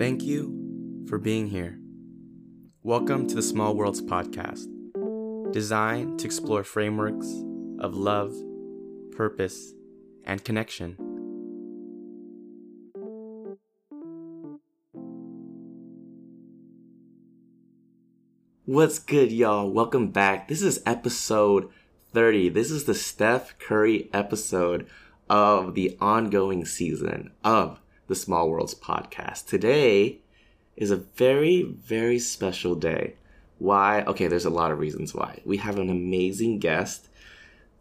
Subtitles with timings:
[0.00, 1.78] Thank you for being here.
[2.82, 4.64] Welcome to the Small Worlds podcast,
[5.52, 7.26] designed to explore frameworks
[7.80, 8.34] of love,
[9.14, 9.74] purpose,
[10.24, 10.96] and connection.
[18.64, 19.70] What's good, y'all?
[19.70, 20.48] Welcome back.
[20.48, 21.68] This is episode
[22.14, 22.48] 30.
[22.48, 24.86] This is the Steph Curry episode
[25.28, 29.46] of the ongoing season of the Small Worlds podcast.
[29.46, 30.18] Today
[30.76, 33.14] is a very, very special day.
[33.58, 34.02] Why?
[34.02, 35.38] Okay, there's a lot of reasons why.
[35.44, 37.08] We have an amazing guest.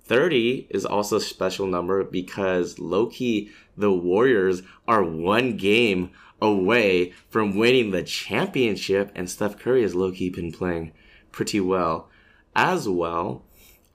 [0.04, 7.58] 30 is also a special number because lowkey, the Warriors are one game away from
[7.58, 10.92] winning the championship, and Steph Curry has lowkey been playing
[11.32, 12.08] pretty well.
[12.56, 13.46] As well,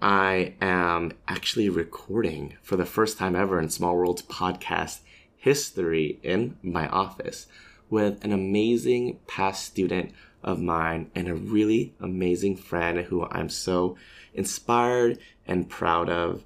[0.02, 4.98] I am actually recording for the first time ever in Small Worlds podcast
[5.44, 7.46] history in my office
[7.90, 10.10] with an amazing past student
[10.42, 13.94] of mine and a really amazing friend who I'm so
[14.32, 16.44] inspired and proud of.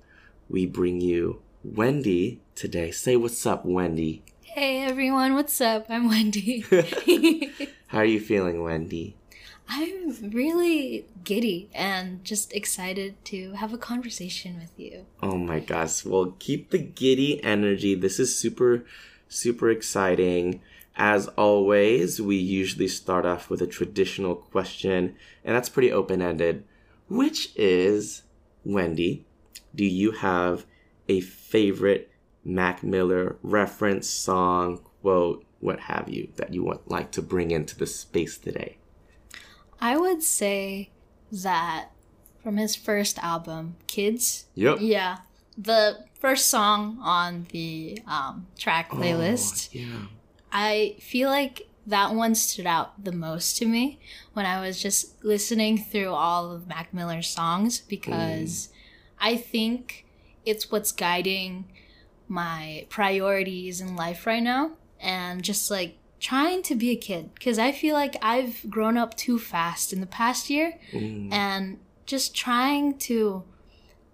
[0.51, 2.91] We bring you Wendy today.
[2.91, 4.25] Say what's up, Wendy.
[4.43, 5.87] Hey everyone, what's up?
[5.89, 6.65] I'm Wendy.
[7.87, 9.15] How are you feeling, Wendy?
[9.69, 15.05] I'm really giddy and just excited to have a conversation with you.
[15.23, 16.05] Oh my gosh.
[16.05, 17.95] Well, keep the giddy energy.
[17.95, 18.85] This is super,
[19.29, 20.63] super exciting.
[20.97, 26.65] As always, we usually start off with a traditional question, and that's pretty open ended,
[27.09, 28.23] which is
[28.65, 29.25] Wendy,
[29.75, 30.67] do you have
[31.09, 32.11] a favorite
[32.45, 37.77] Mac Miller reference, song, quote, what have you, that you would like to bring into
[37.77, 38.79] the space today?
[39.81, 40.91] I would say
[41.31, 41.91] that
[42.43, 44.47] from his first album, Kids.
[44.55, 44.79] Yep.
[44.81, 45.19] Yeah.
[45.57, 49.71] The first song on the um, track playlist.
[49.75, 50.07] Oh, yeah.
[50.53, 53.99] I feel like that one stood out the most to me
[54.35, 58.69] when I was just listening through all of Mac Miller's songs because
[59.19, 60.05] I think
[60.45, 61.65] it's what's guiding
[62.29, 67.59] my priorities in life right now and just like trying to be a kid because
[67.59, 71.33] I feel like I've grown up too fast in the past year Mm.
[71.33, 73.45] and just trying to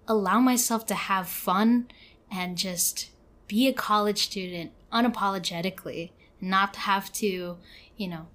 [0.07, 1.89] allow myself to have fun
[2.31, 3.11] and just
[3.49, 6.11] be a college student unapologetically
[6.41, 7.57] not have to
[7.97, 8.27] you know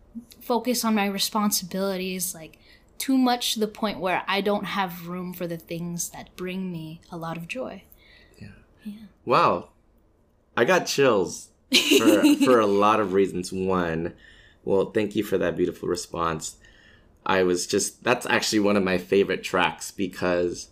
[0.41, 2.57] focus on my responsibilities like
[2.97, 6.71] too much to the point where i don't have room for the things that bring
[6.71, 7.83] me a lot of joy
[8.39, 8.93] Yeah.
[9.25, 9.69] Wow.
[10.57, 11.49] I got chills
[11.97, 13.51] for, for a lot of reasons.
[13.51, 14.13] One,
[14.63, 16.57] well, thank you for that beautiful response.
[17.25, 20.69] I was just, that's actually one of my favorite tracks because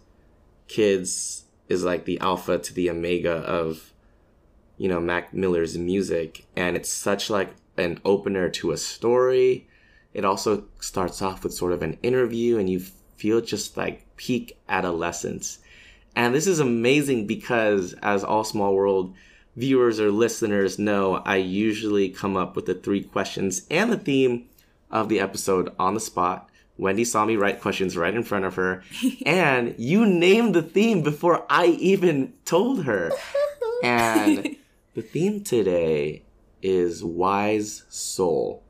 [0.68, 3.94] Kids is like the alpha to the omega of,
[4.78, 6.46] you know, Mac Miller's music.
[6.56, 9.68] And it's such like an opener to a story.
[10.14, 12.80] It also starts off with sort of an interview and you
[13.18, 15.60] feel just like peak adolescence.
[16.16, 19.14] And this is amazing because, as all small world
[19.58, 24.46] viewers or listeners know, I usually come up with the three questions and the theme
[24.90, 26.50] of the episode on the spot.
[26.78, 28.84] Wendy saw me write questions right in front of her,
[29.26, 33.12] and you named the theme before I even told her.
[33.84, 34.56] And
[34.96, 36.24] the theme today
[36.64, 38.64] is Wise Soul.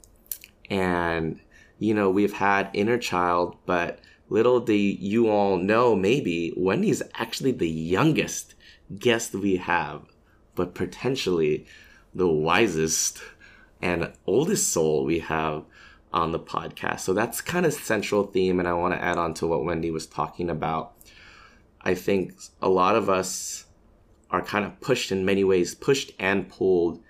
[0.70, 1.40] And,
[1.80, 7.54] you know, we've had Inner Child, but little do you all know, maybe Wendy's actually
[7.54, 8.54] the youngest
[9.00, 10.02] guest we have,
[10.58, 11.66] but potentially
[12.14, 13.22] the wisest
[13.82, 15.64] and oldest soul we have
[16.12, 17.02] on the podcast.
[17.02, 19.92] So that's kind of central theme, and I want to add on to what Wendy
[19.92, 20.94] was talking about.
[21.82, 23.66] I think a lot of us
[24.32, 27.02] are kind of pushed in many ways, pushed and pulled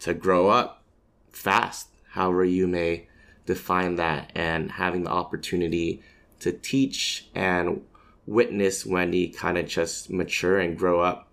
[0.00, 0.82] to grow up
[1.30, 3.06] fast, however you may
[3.46, 6.02] define that, and having the opportunity
[6.40, 7.82] to teach and
[8.26, 11.28] witness Wendy kind of just mature and grow up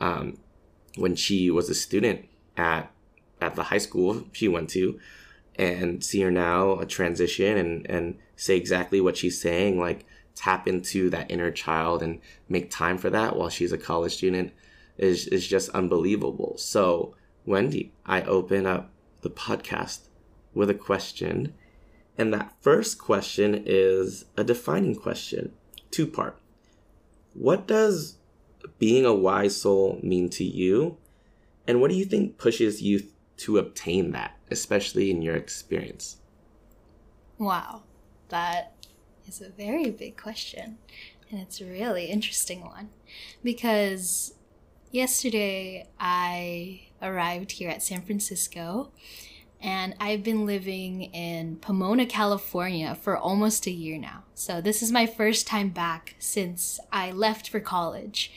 [0.00, 0.38] um,
[0.96, 2.26] when she was a student
[2.56, 2.90] at
[3.40, 4.98] at the high school she went to
[5.56, 10.04] and see her now a transition and and say exactly what she's saying like
[10.34, 14.52] tap into that inner child and make time for that while she's a college student
[14.98, 16.54] is is just unbelievable.
[16.58, 17.14] So
[17.46, 18.90] wendy i open up
[19.20, 20.08] the podcast
[20.54, 21.52] with a question
[22.16, 25.52] and that first question is a defining question.
[25.90, 26.38] Two part.
[27.32, 28.16] What does
[28.78, 30.96] being a wise soul mean to you
[31.66, 33.02] and what do you think pushes you
[33.36, 36.18] to obtain that especially in your experience
[37.38, 37.82] Wow,
[38.28, 38.74] that
[39.26, 40.78] is a very big question.
[41.30, 42.90] And it's a really interesting one.
[43.42, 44.34] Because
[44.92, 48.92] yesterday I arrived here at San Francisco
[49.60, 54.24] and I've been living in Pomona, California for almost a year now.
[54.34, 58.30] So this is my first time back since I left for college.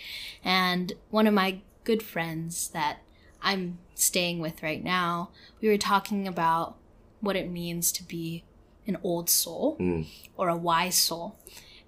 [0.44, 3.00] And one of my good friends that
[3.42, 5.32] I'm staying with right now,
[5.62, 6.78] we were talking about
[7.20, 8.44] what it means to be
[8.86, 10.08] an old soul mm.
[10.38, 11.38] or a wise soul.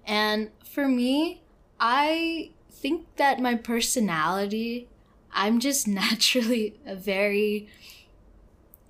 [0.06, 1.42] And for me,
[1.78, 4.88] I think that my personality,
[5.32, 7.68] I'm just naturally a very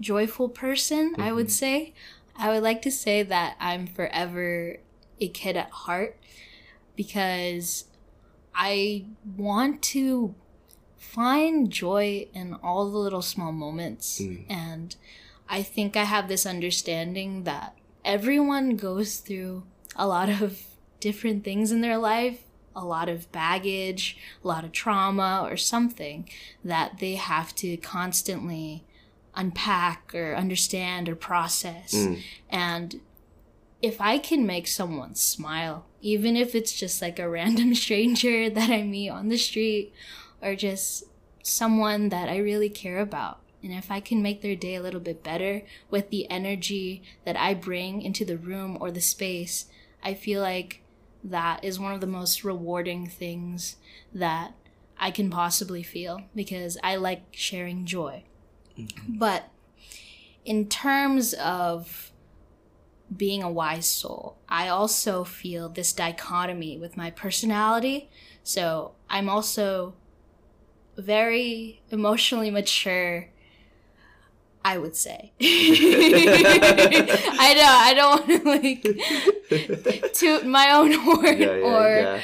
[0.00, 1.22] joyful person, mm-hmm.
[1.22, 1.50] I would mm-hmm.
[1.50, 1.94] say.
[2.36, 4.78] I would like to say that I'm forever
[5.20, 6.16] a kid at heart
[6.96, 7.84] because
[8.54, 9.04] I
[9.36, 10.34] want to
[10.96, 14.20] find joy in all the little small moments.
[14.20, 14.44] Mm.
[14.48, 14.96] And
[15.48, 19.64] I think I have this understanding that everyone goes through
[19.96, 20.62] a lot of
[21.00, 22.42] different things in their life,
[22.76, 26.28] a lot of baggage, a lot of trauma, or something
[26.64, 28.84] that they have to constantly
[29.34, 31.94] unpack or understand or process.
[31.94, 32.22] Mm.
[32.48, 33.00] And
[33.82, 38.70] if I can make someone smile, even if it's just like a random stranger that
[38.70, 39.92] I meet on the street
[40.42, 41.04] or just
[41.42, 45.00] someone that I really care about, and if I can make their day a little
[45.00, 49.66] bit better with the energy that I bring into the room or the space,
[50.02, 50.82] I feel like
[51.22, 53.76] that is one of the most rewarding things
[54.14, 54.54] that
[54.98, 58.24] I can possibly feel because I like sharing joy.
[59.08, 59.48] But
[60.44, 62.10] in terms of
[63.14, 68.10] being a wise soul, I also feel this dichotomy with my personality.
[68.42, 69.94] So I'm also
[70.96, 73.28] very emotionally mature.
[74.62, 75.32] I would say.
[75.40, 75.54] I
[77.56, 82.20] know I don't want to like toot my own horn yeah, yeah, or yeah.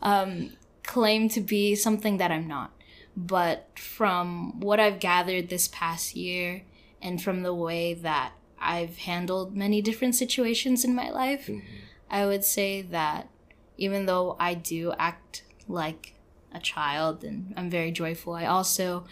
[0.00, 0.52] Um,
[0.84, 2.70] claim to be something that I'm not.
[3.16, 6.62] But from what I've gathered this past year
[7.02, 11.66] and from the way that I've handled many different situations in my life, mm-hmm.
[12.10, 13.28] I would say that
[13.76, 16.14] even though I do act like
[16.52, 19.04] a child and I'm very joyful, I also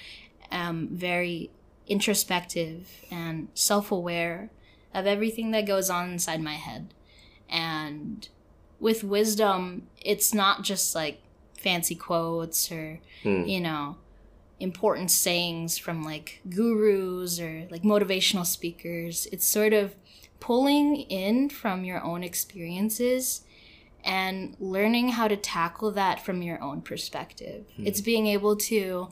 [0.50, 1.50] am very
[1.86, 4.50] introspective and self aware
[4.94, 6.92] of everything that goes on inside my head.
[7.48, 8.28] And
[8.80, 11.22] with wisdom, it's not just like
[11.58, 13.48] fancy quotes or mm.
[13.48, 13.96] you know
[14.60, 19.94] important sayings from like gurus or like motivational speakers it's sort of
[20.40, 23.42] pulling in from your own experiences
[24.04, 27.86] and learning how to tackle that from your own perspective mm.
[27.86, 29.08] it's being able to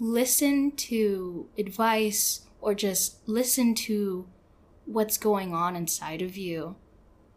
[0.00, 4.26] listen to advice or just listen to
[4.84, 6.76] what's going on inside of you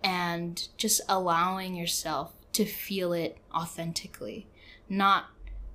[0.03, 4.47] and just allowing yourself to feel it authentically,
[4.89, 5.25] not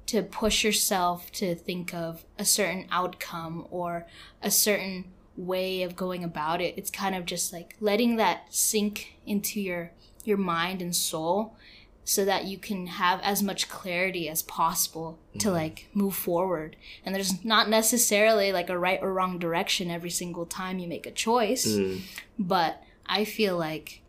[0.07, 4.07] to push yourself to think of a certain outcome or
[4.43, 5.05] a certain
[5.37, 6.75] way of going about it.
[6.77, 9.93] It's kind of just like letting that sink into your
[10.25, 11.57] your mind and soul
[12.05, 15.57] so that you can have as much clarity as possible to mm-hmm.
[15.57, 16.77] like move forward.
[17.05, 21.07] And there's not necessarily like a right or wrong direction every single time you make
[21.07, 21.67] a choice.
[21.67, 22.03] Mm.
[22.39, 24.03] But I feel like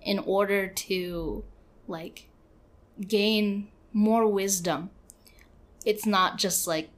[0.00, 1.44] in order to
[1.88, 2.28] like
[3.06, 4.90] gain more wisdom.
[5.84, 6.90] It's not just like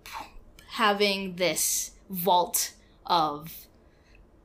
[0.72, 2.74] having this vault
[3.06, 3.66] of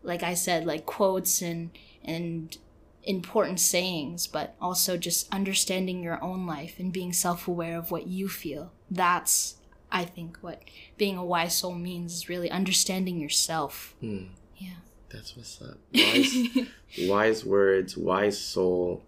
[0.03, 1.71] like I said like quotes and
[2.03, 2.55] and
[3.03, 8.27] important sayings, but also just understanding your own life and being self-aware of what you
[8.27, 8.71] feel.
[8.89, 9.55] That's
[9.91, 10.63] I think what
[10.97, 13.95] being a wise soul means is really understanding yourself.
[13.99, 14.25] Hmm.
[14.57, 14.77] Yeah.
[15.09, 15.77] That's what's up.
[15.93, 16.35] Wise,
[17.07, 19.03] wise words, wise soul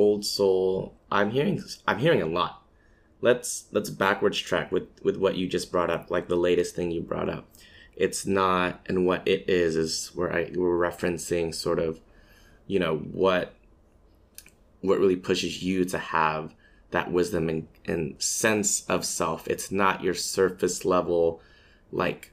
[0.00, 0.94] old soul.
[1.10, 2.62] I'm hearing I'm hearing a lot.
[3.20, 6.90] Let's let's backwards track with with what you just brought up, like the latest thing
[6.90, 7.48] you brought up.
[7.96, 12.00] It's not and what it is is where I we're referencing sort of,
[12.66, 13.54] you know, what
[14.80, 16.54] what really pushes you to have
[16.90, 19.46] that wisdom and, and sense of self.
[19.46, 21.40] It's not your surface level
[21.92, 22.32] like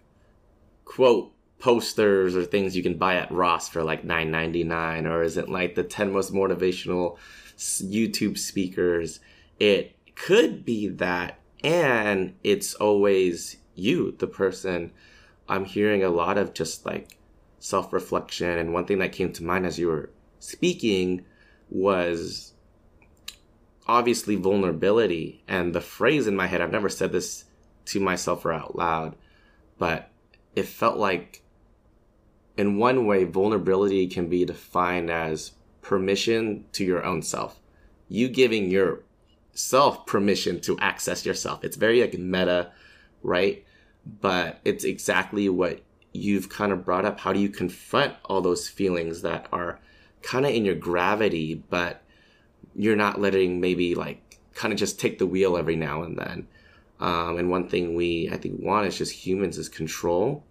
[0.86, 5.24] quote posters or things you can buy at Ross for like nine ninety nine, or
[5.24, 7.18] is it like the ten most motivational
[7.58, 9.20] YouTube speakers.
[9.60, 14.92] It could be that, and it's always you, the person.
[15.50, 17.18] I'm hearing a lot of just like
[17.60, 18.58] self reflection.
[18.58, 20.10] And one thing that came to mind as you were
[20.40, 21.26] speaking
[21.70, 22.54] was
[23.88, 25.44] obviously vulnerability.
[25.48, 27.46] And the phrase in my head, I've never said this
[27.86, 29.16] to myself or out loud,
[29.78, 30.12] but
[30.56, 31.44] it felt like
[32.58, 35.52] in one way, vulnerability can be defined as
[35.88, 37.62] permission to your own self.
[38.10, 41.64] You giving yourself permission to access yourself.
[41.64, 42.72] It's very like meta,
[43.24, 43.66] right?
[44.06, 48.68] But it's exactly what you've kind of brought up how do you confront all those
[48.68, 49.80] feelings that are
[50.22, 52.02] kind of in your gravity, but
[52.76, 56.48] you're not letting maybe like kind of just take the wheel every now and then.
[57.00, 60.44] Um, and one thing we, I think, want is just humans is control.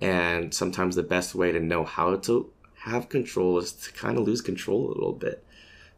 [0.00, 2.50] And sometimes the best way to know how to
[2.84, 5.44] have control is to kind of lose control a little bit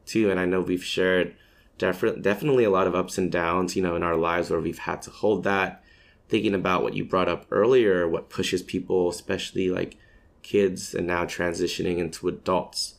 [0.05, 0.31] too.
[0.31, 1.35] And I know we've shared
[1.79, 4.79] def- definitely a lot of ups and downs, you know, in our lives where we've
[4.79, 5.83] had to hold that.
[6.29, 9.97] Thinking about what you brought up earlier, what pushes people, especially like
[10.43, 12.95] kids and now transitioning into adults,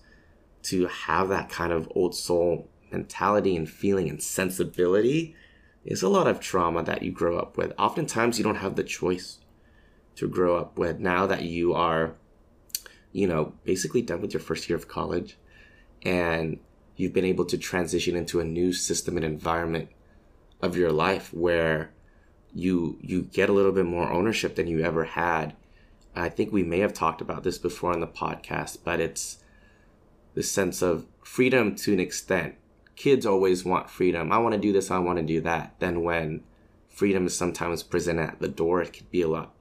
[0.64, 5.36] to have that kind of old soul mentality and feeling and sensibility
[5.86, 7.74] is a lot of trauma that you grow up with.
[7.78, 9.40] Oftentimes, you don't have the choice
[10.16, 12.16] to grow up with now that you are,
[13.18, 15.38] you know, basically done with your first year of college
[16.04, 16.60] and
[16.96, 19.90] you've been able to transition into a new system and environment
[20.62, 21.90] of your life where
[22.54, 25.56] you you get a little bit more ownership than you ever had.
[26.16, 29.40] I think we may have talked about this before on the podcast, but it's
[30.36, 32.54] the sense of freedom to an extent
[32.96, 34.32] kids always want freedom.
[34.32, 35.76] I want to do this, I want to do that.
[35.80, 36.44] Then when
[36.88, 39.56] freedom is sometimes present at the door, it could be a lot,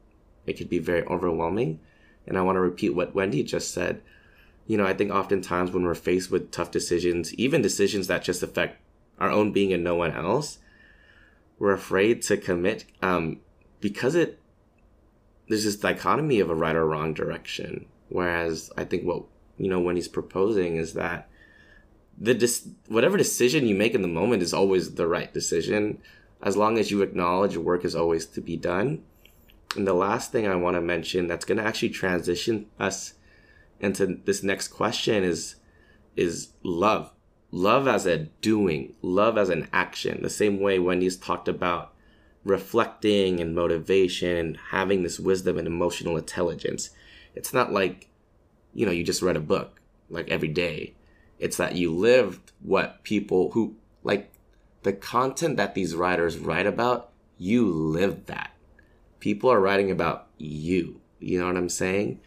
[0.45, 1.81] it could be very overwhelming.
[2.27, 4.03] And I want to repeat what Wendy just said.
[4.67, 8.43] You know, I think oftentimes when we're faced with tough decisions, even decisions that just
[8.43, 8.81] affect
[9.19, 10.59] our own being and no one else,
[11.59, 13.41] we're afraid to commit um,
[13.81, 14.41] because it
[15.49, 17.87] there's this dichotomy of a right or wrong direction.
[18.09, 19.25] Whereas I think what
[19.57, 21.29] you know Wendy's proposing is that
[22.19, 25.99] the dis- whatever decision you make in the moment is always the right decision
[26.43, 29.03] as long as you acknowledge work is always to be done
[29.77, 33.15] and the last thing i want to mention that's going to actually transition us
[33.81, 35.57] into this next question is
[36.17, 37.13] is love.
[37.51, 40.23] Love as a doing love as an action.
[40.23, 41.93] The same way wendy's talked about
[42.45, 46.91] reflecting and motivation and having this wisdom and emotional intelligence.
[47.35, 48.09] It's not like
[48.75, 49.81] you know you just read a book
[50.11, 50.95] like every day.
[51.39, 54.33] It's that you lived what people who like
[54.83, 58.53] the content that these writers write about, you lived that.
[59.21, 61.01] People are writing about you.
[61.21, 62.21] You know what I'm saying?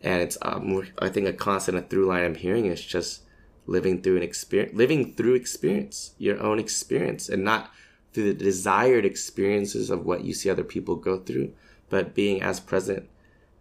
[0.00, 3.22] And it's um, I think a constant a through line I'm hearing is just
[3.66, 7.72] living through an experience, living through experience, your own experience, and not
[8.12, 11.52] through the desired experiences of what you see other people go through,
[11.90, 13.08] but being as present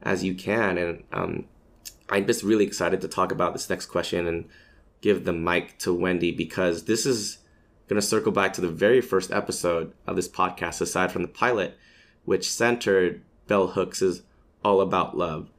[0.01, 0.77] as you can.
[0.77, 1.45] And um,
[2.09, 4.45] I'm just really excited to talk about this next question and
[5.01, 7.39] give the mic to Wendy because this is
[7.87, 11.27] going to circle back to the very first episode of this podcast, aside from the
[11.27, 11.77] pilot,
[12.25, 14.23] which centered Bell Hooks is
[14.63, 15.49] all about love.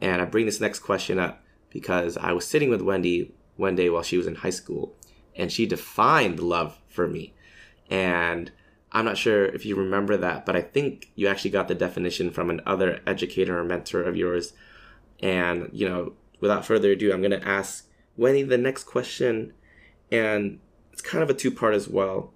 [0.00, 3.88] And I bring this next question up because I was sitting with Wendy one day
[3.88, 4.94] while she was in high school
[5.34, 7.34] and she defined love for me.
[7.90, 8.50] And
[8.92, 12.30] I'm not sure if you remember that, but I think you actually got the definition
[12.30, 14.52] from another educator or mentor of yours.
[15.20, 19.52] And, you know, without further ado, I'm going to ask Wendy, the next question,
[20.10, 20.58] and
[20.92, 22.32] it's kind of a two part as well.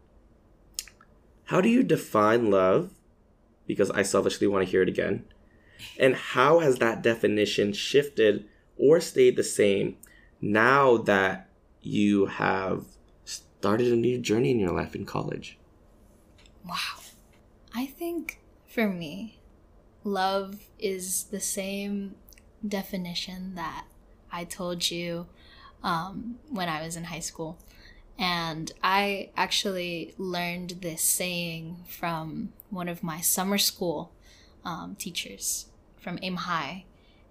[1.45, 2.91] How do you define love?
[3.71, 5.25] Because I selfishly want to hear it again.
[5.99, 8.47] And how has that definition shifted
[8.77, 9.97] or stayed the same
[10.41, 11.49] now that
[11.83, 12.85] you have
[13.25, 15.59] started a new journey in your life in college?
[16.67, 17.01] Wow.
[17.75, 19.41] I think for me,
[20.05, 22.17] love is the same
[22.67, 23.85] definition that
[24.33, 25.27] I told you
[25.83, 27.59] um, when I was in high school.
[28.21, 34.13] And I actually learned this saying from one of my summer school
[34.65, 35.67] um, teachers
[35.99, 36.85] from Aim High.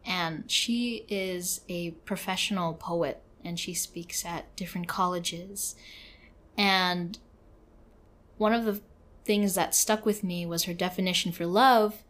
[0.03, 5.75] And she is a professional poet and she speaks at different colleges.
[6.57, 7.19] And
[8.37, 8.81] one of the
[9.25, 12.03] things that stuck with me was her definition for love,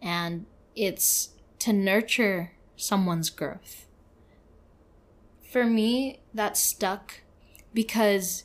[0.00, 3.86] and it's to nurture someone's growth
[5.52, 7.20] for me, that stuck
[7.74, 8.44] because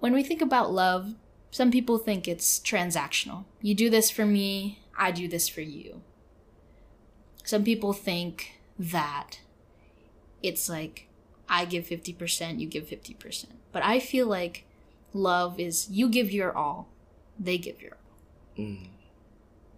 [0.00, 1.14] when we think about love,
[1.50, 3.44] some people think it's transactional.
[3.62, 6.02] You do this for me, I do this for you.
[7.44, 9.40] Some people think that
[10.42, 11.08] it's like
[11.48, 13.46] I give 50%, you give 50%.
[13.72, 14.64] But I feel like
[15.12, 16.88] love is you give your all,
[17.38, 18.64] they give your all.
[18.64, 18.88] Mm.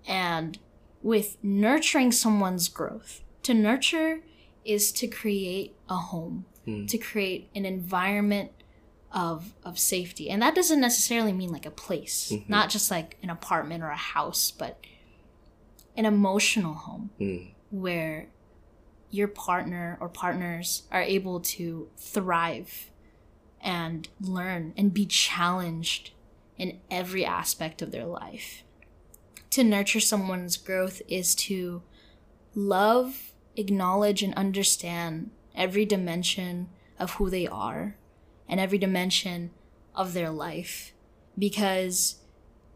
[0.06, 0.58] And
[1.02, 4.20] with nurturing someone's growth, to nurture
[4.64, 6.88] is to create a home, mm.
[6.88, 8.50] to create an environment
[9.12, 10.28] of of safety.
[10.30, 12.50] And that doesn't necessarily mean like a place, mm-hmm.
[12.50, 14.78] not just like an apartment or a house, but
[15.96, 17.50] an emotional home mm.
[17.70, 18.28] where
[19.10, 22.90] your partner or partners are able to thrive
[23.62, 26.12] and learn and be challenged
[26.56, 28.62] in every aspect of their life.
[29.50, 31.82] to nurture someone's growth is to
[32.54, 37.96] love, acknowledge, and understand every dimension of who they are
[38.48, 39.50] and every dimension
[39.94, 40.92] of their life.
[41.38, 42.16] Because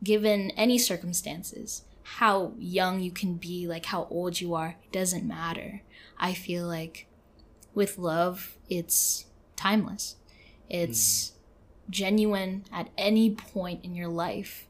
[0.05, 5.83] given any circumstances, how young you can be, like how old you are, doesn't matter.
[6.19, 7.07] I feel like
[7.75, 10.17] with love, it's timeless.
[10.69, 11.91] It's mm.
[11.91, 14.67] genuine at any point in your life.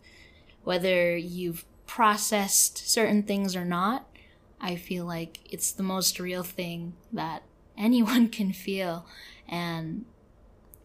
[0.62, 4.06] Whether you've processed certain things or not,
[4.60, 7.42] I feel like it's the most real thing that
[7.76, 9.06] anyone can feel.
[9.48, 10.04] And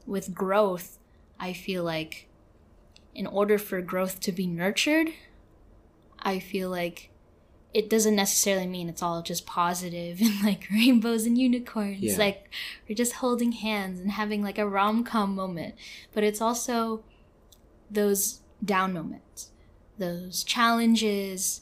[0.06, 0.98] with growth,
[1.40, 2.28] I feel like
[3.14, 5.10] in order for growth to be nurtured,
[6.20, 7.10] I feel like
[7.74, 12.02] it doesn't necessarily mean it's all just positive and like rainbows and unicorns.
[12.02, 12.18] Yeah.
[12.18, 12.50] Like
[12.88, 15.76] we're just holding hands and having like a rom com moment.
[16.14, 17.04] But it's also
[17.90, 19.52] those down moments,
[19.98, 21.62] those challenges,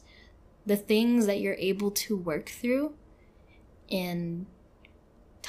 [0.65, 2.93] the things that you're able to work through
[3.87, 4.47] in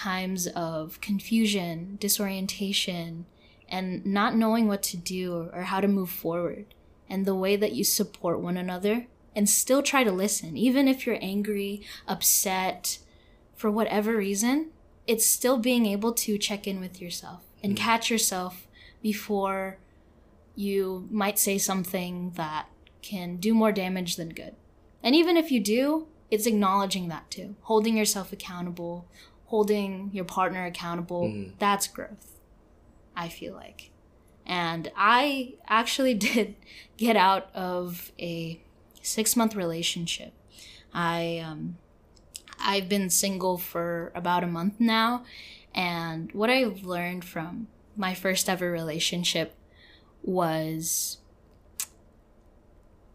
[0.07, 3.27] times of confusion, disorientation,
[3.69, 6.67] and not knowing what to do or how to move forward,
[7.09, 11.05] and the way that you support one another and still try to listen, even if
[11.05, 12.99] you're angry, upset,
[13.57, 14.71] for whatever reason,
[15.09, 17.77] it's still being able to check in with yourself and mm.
[17.77, 18.69] catch yourself
[19.03, 19.79] before
[20.55, 22.67] you might say something that
[23.03, 24.55] can do more damage than good.
[25.03, 27.57] And even if you do, it's acknowledging that too.
[27.63, 29.07] Holding yourself accountable,
[29.47, 31.25] holding your partner accountable.
[31.25, 31.53] Mm.
[31.59, 32.41] That's growth,
[33.15, 33.91] I feel like.
[34.45, 36.57] And I actually did
[36.97, 38.61] get out of a
[39.03, 40.33] six month relationship.
[40.93, 41.77] I, um,
[42.59, 45.25] I've been single for about a month now.
[45.75, 49.55] And what I've learned from my first ever relationship
[50.23, 51.19] was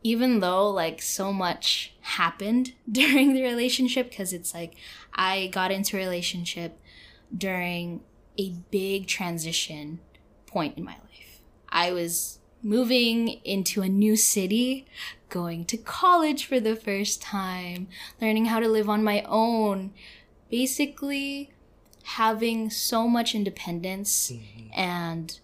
[0.03, 4.75] even though like so much happened during the relationship because it's like
[5.14, 6.79] i got into a relationship
[7.35, 8.01] during
[8.37, 10.00] a big transition
[10.46, 14.85] point in my life i was moving into a new city
[15.29, 17.87] going to college for the first time
[18.20, 19.92] learning how to live on my own
[20.50, 21.51] basically
[22.03, 24.68] having so much independence mm-hmm.
[24.74, 25.40] and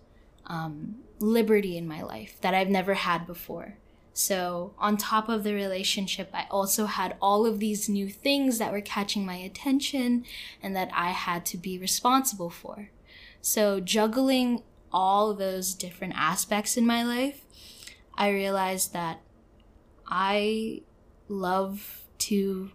[0.48, 3.76] um, liberty in my life that i've never had before
[4.18, 8.72] so, on top of the relationship, I also had all of these new things that
[8.72, 10.26] were catching my attention
[10.60, 12.90] and that I had to be responsible for.
[13.42, 17.46] So, juggling all those different aspects in my life,
[18.16, 19.22] I realized that
[20.08, 20.82] I
[21.28, 22.72] love to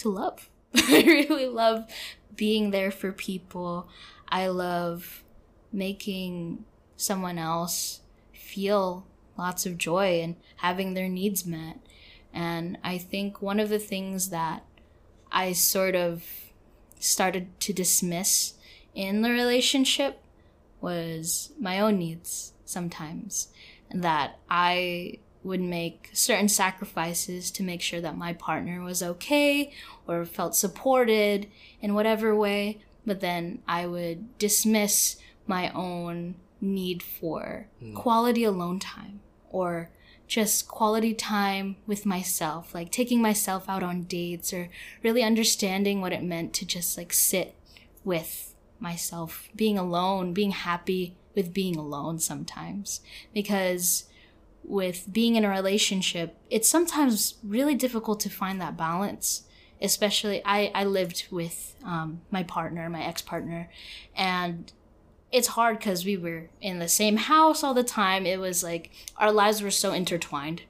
[0.00, 0.50] to love.
[0.74, 1.88] I really love
[2.34, 3.88] being there for people.
[4.28, 5.22] I love
[5.72, 6.64] making
[6.96, 8.00] someone else
[8.32, 9.06] feel
[9.40, 11.78] lots of joy and having their needs met.
[12.32, 14.64] And I think one of the things that
[15.32, 16.22] I sort of
[17.00, 18.54] started to dismiss
[18.94, 20.20] in the relationship
[20.80, 23.48] was my own needs sometimes.
[23.90, 29.72] And that I would make certain sacrifices to make sure that my partner was okay
[30.06, 31.48] or felt supported
[31.80, 32.82] in whatever way.
[33.06, 37.94] But then I would dismiss my own need for mm.
[37.94, 39.90] quality alone time or
[40.26, 44.68] just quality time with myself, like taking myself out on dates or
[45.02, 47.56] really understanding what it meant to just like sit
[48.04, 53.00] with myself, being alone, being happy with being alone sometimes.
[53.34, 54.04] Because
[54.62, 59.42] with being in a relationship, it's sometimes really difficult to find that balance.
[59.82, 63.70] Especially, I, I lived with um, my partner, my ex partner,
[64.14, 64.70] and
[65.32, 68.26] it's hard because we were in the same house all the time.
[68.26, 70.62] It was like our lives were so intertwined.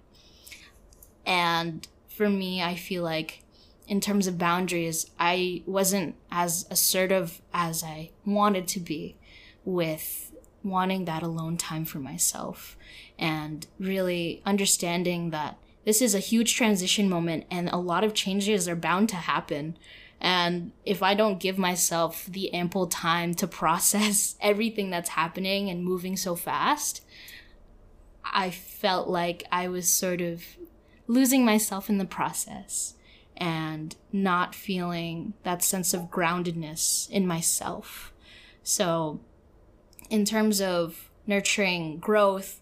[1.25, 3.42] And for me, I feel like
[3.87, 9.16] in terms of boundaries, I wasn't as assertive as I wanted to be
[9.64, 12.77] with wanting that alone time for myself
[13.18, 18.68] and really understanding that this is a huge transition moment and a lot of changes
[18.68, 19.77] are bound to happen
[20.20, 25.85] and if I don't give myself the ample time to process everything that's happening and
[25.85, 27.02] moving so fast,
[28.24, 30.44] I felt like I was sort of
[31.06, 32.94] losing myself in the process
[33.37, 38.12] and not feeling that sense of groundedness in myself.
[38.62, 39.20] So,
[40.11, 42.61] in terms of nurturing growth,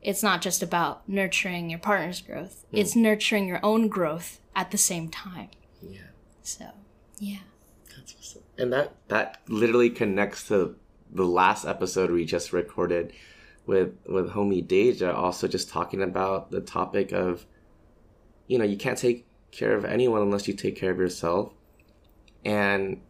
[0.00, 2.78] it's not just about nurturing your partner's growth, mm.
[2.78, 5.50] it's nurturing your own growth at the same time.
[5.82, 6.00] Yeah.
[6.42, 6.66] So.
[7.20, 7.38] Yeah.
[7.94, 8.42] That's awesome.
[8.58, 10.74] And that that literally connects to
[11.12, 13.12] the last episode we just recorded
[13.66, 17.46] with with homie Deja also just talking about the topic of
[18.50, 21.52] you know, you can't take care of anyone unless you take care of yourself.
[22.44, 23.00] And,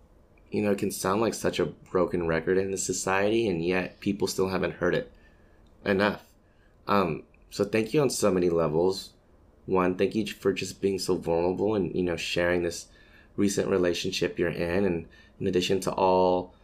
[0.50, 4.00] you know, it can sound like such a broken record in the society, and yet
[4.00, 5.10] people still haven't heard it
[5.82, 6.24] enough.
[6.86, 9.14] Um, so thank you on so many levels.
[9.64, 12.88] One, thank you for just being so vulnerable and, you know, sharing this
[13.40, 14.84] recent relationship you're in.
[14.84, 15.06] And
[15.40, 16.54] in addition to all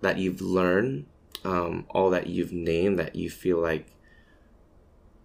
[0.00, 1.06] that you've learned,
[1.44, 3.88] um, all that you've named that you feel like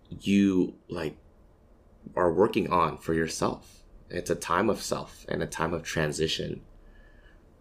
[0.10, 1.16] you like
[2.16, 3.84] are working on for yourself.
[4.10, 6.62] It's a time of self and a time of transition.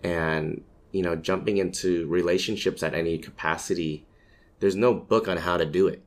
[0.03, 4.07] And, you know, jumping into relationships at any capacity,
[4.61, 6.03] there's no book on how to do it.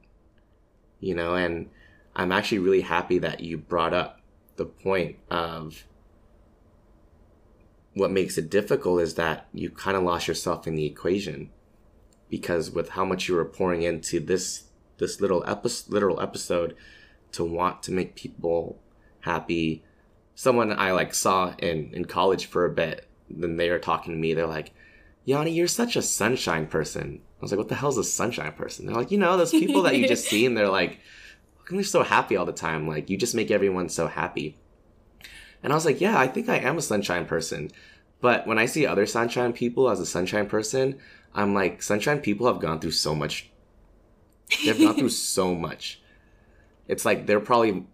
[0.99, 1.69] You know, and
[2.15, 4.21] I'm actually really happy that you brought up
[4.55, 5.85] the point of
[7.93, 11.49] what makes it difficult is that you kind of lost yourself in the equation.
[12.29, 14.63] Because with how much you were pouring into this
[14.97, 16.75] this little episode literal episode
[17.31, 18.79] to want to make people
[19.21, 19.83] happy
[20.35, 24.19] someone i like saw in in college for a bit then they were talking to
[24.19, 24.71] me they're like
[25.25, 27.21] yanni you're such a sunshine person.
[27.39, 28.85] I was like what the hell's a sunshine person?
[28.85, 30.99] They're like you know those people that you just see and they're like
[31.69, 34.57] they're so happy all the time like you just make everyone so happy
[35.63, 37.69] and i was like yeah i think i am a sunshine person
[38.19, 40.97] but when i see other sunshine people as a sunshine person
[41.33, 43.51] i'm like sunshine people have gone through so much
[44.63, 46.01] They've gone through so much.
[46.87, 47.85] It's like they're probably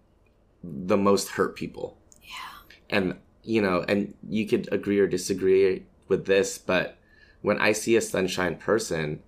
[0.64, 1.98] the most hurt people.
[2.24, 2.76] Yeah.
[2.90, 6.98] And you know, and you could agree or disagree with this, but
[7.42, 9.22] when I see a sunshine person,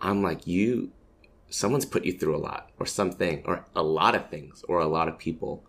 [0.00, 0.92] I'm like, you,
[1.48, 4.86] someone's put you through a lot, or something, or a lot of things, or a
[4.86, 5.64] lot of people,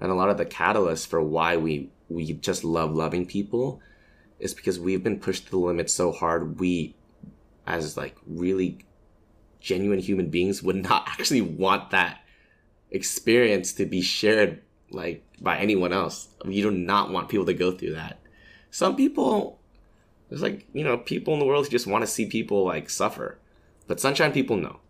[0.00, 3.80] and a lot of the catalysts for why we we just love loving people
[4.38, 6.60] is because we've been pushed to the limit so hard.
[6.60, 6.94] We,
[7.66, 8.78] as like really
[9.60, 12.20] genuine human beings would not actually want that
[12.90, 16.28] experience to be shared like by anyone else.
[16.44, 18.18] You do not want people to go through that.
[18.70, 19.58] Some people,
[20.28, 22.88] there's like, you know, people in the world who just want to see people like
[22.88, 23.38] suffer.
[23.86, 24.80] But sunshine people know.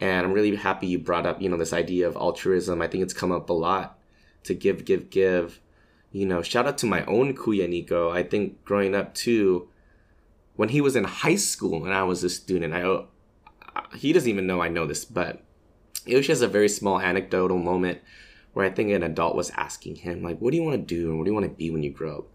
[0.00, 2.80] And I'm really happy you brought up, you know, this idea of altruism.
[2.80, 3.97] I think it's come up a lot
[4.44, 5.60] to give, give, give.
[6.10, 8.10] You know, shout out to my own Kuya Nico.
[8.10, 9.68] I think growing up too,
[10.56, 13.04] when he was in high school and I was a student, I
[13.96, 15.42] he doesn't even know I know this, but
[16.06, 18.00] it was just a very small anecdotal moment
[18.54, 21.10] where I think an adult was asking him, like, what do you want to do
[21.10, 22.28] and what do you want to be when you grow up?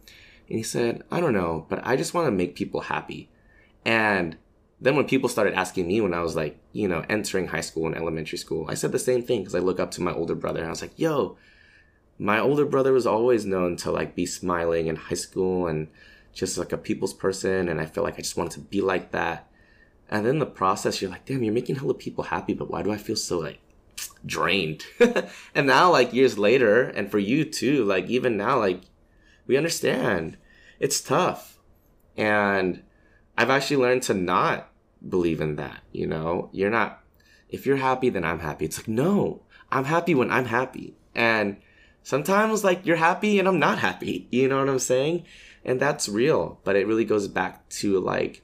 [0.47, 3.29] And he said, I don't know, but I just want to make people happy.
[3.83, 4.37] And
[4.79, 7.87] then when people started asking me when I was like, you know, entering high school
[7.87, 10.35] and elementary school, I said the same thing because I look up to my older
[10.35, 11.37] brother and I was like, yo,
[12.23, 15.89] my older brother was always known to like be smiling in high school and
[16.31, 17.67] just like a people's person.
[17.67, 19.49] And I felt like I just wanted to be like that.
[20.09, 22.93] And then the process, you're like, damn, you're making hella people happy, but why do
[22.93, 23.59] I feel so like
[24.25, 24.86] drained?
[25.53, 28.83] and now, like years later, and for you too, like even now, like
[29.45, 30.38] we understand
[30.79, 31.59] it's tough.
[32.15, 32.83] And
[33.38, 34.71] I've actually learned to not
[35.05, 35.81] believe in that.
[35.91, 37.03] You know, you're not,
[37.49, 38.63] if you're happy, then I'm happy.
[38.63, 40.95] It's like, no, I'm happy when I'm happy.
[41.13, 41.57] And
[42.03, 44.27] sometimes, like, you're happy and I'm not happy.
[44.31, 45.25] You know what I'm saying?
[45.65, 46.59] And that's real.
[46.63, 48.43] But it really goes back to, like,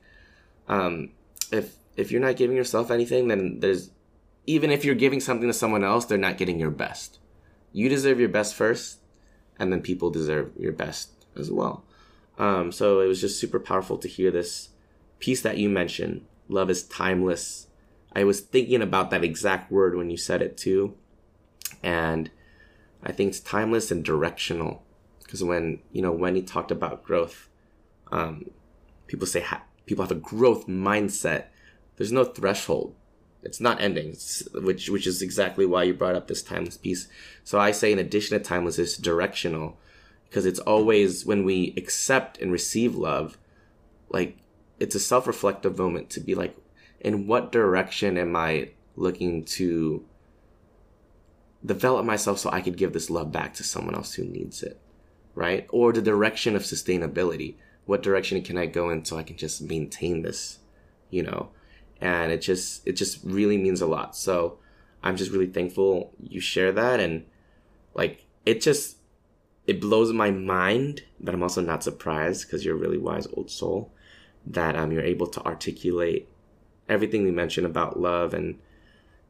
[0.67, 1.11] um,
[1.51, 3.91] if if you're not giving yourself anything, then there's
[4.45, 7.19] even if you're giving something to someone else, they're not getting your best.
[7.73, 8.99] You deserve your best first,
[9.59, 11.83] and then people deserve your best as well.
[12.37, 14.69] Um, so it was just super powerful to hear this
[15.19, 16.25] piece that you mentioned.
[16.47, 17.67] Love is timeless.
[18.15, 20.95] I was thinking about that exact word when you said it too,
[21.83, 22.31] and
[23.03, 24.83] I think it's timeless and directional.
[25.23, 27.49] Because when you know Wendy talked about growth,
[28.11, 28.49] um,
[29.07, 31.45] people say ha- people have a growth mindset.
[31.97, 32.95] There's no threshold.
[33.43, 34.17] It's not ending,
[34.53, 37.07] which which is exactly why you brought up this timeless piece.
[37.43, 39.77] So I say, in addition to timeless, it's directional,
[40.27, 43.37] because it's always when we accept and receive love,
[44.09, 44.37] like
[44.79, 46.57] it's a self-reflective moment to be like,
[46.99, 50.03] in what direction am I looking to
[51.65, 54.79] develop myself so I could give this love back to someone else who needs it,
[55.35, 55.67] right?
[55.69, 57.55] Or the direction of sustainability
[57.89, 60.59] what direction can I go in so I can just maintain this,
[61.09, 61.49] you know?
[61.99, 64.15] And it just it just really means a lot.
[64.15, 64.59] So
[65.01, 67.25] I'm just really thankful you share that and
[67.95, 68.97] like it just
[69.65, 73.49] it blows my mind, but I'm also not surprised because you're a really wise old
[73.49, 73.91] soul
[74.45, 76.29] that um you're able to articulate
[76.87, 78.59] everything we mentioned about love and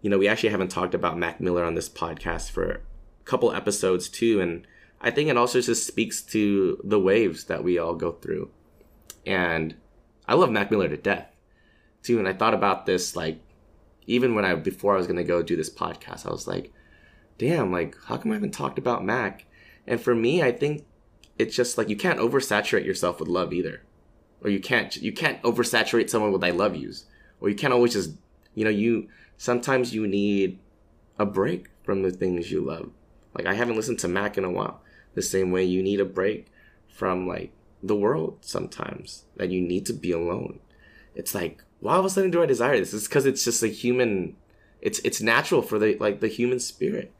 [0.01, 2.79] you know we actually haven't talked about Mac Miller on this podcast for a
[3.25, 4.65] couple episodes too and
[5.01, 8.49] I think it also just speaks to the waves that we all go through.
[9.25, 9.75] And
[10.27, 11.27] I love Mac Miller to death
[12.03, 12.19] too.
[12.19, 13.39] And I thought about this like
[14.07, 16.73] even when I before I was gonna go do this podcast, I was like,
[17.37, 19.45] damn, like, how come I haven't talked about Mac?
[19.87, 20.85] And for me, I think
[21.37, 23.83] it's just like you can't oversaturate yourself with love either.
[24.41, 27.05] Or you can't you can't oversaturate someone with I love yous.
[27.39, 28.11] Or you can't always just
[28.53, 29.07] you know, you
[29.39, 30.59] sometimes you need
[31.17, 32.91] a break from the things you love.
[33.33, 34.81] Like I haven't listened to Mac in a while.
[35.15, 36.51] The same way you need a break
[36.87, 39.23] from like the world sometimes.
[39.37, 40.59] That you need to be alone.
[41.15, 42.93] It's like, why all of a sudden do I desire this?
[42.93, 44.35] It's because it's just a human
[44.81, 47.13] it's it's natural for the like the human spirit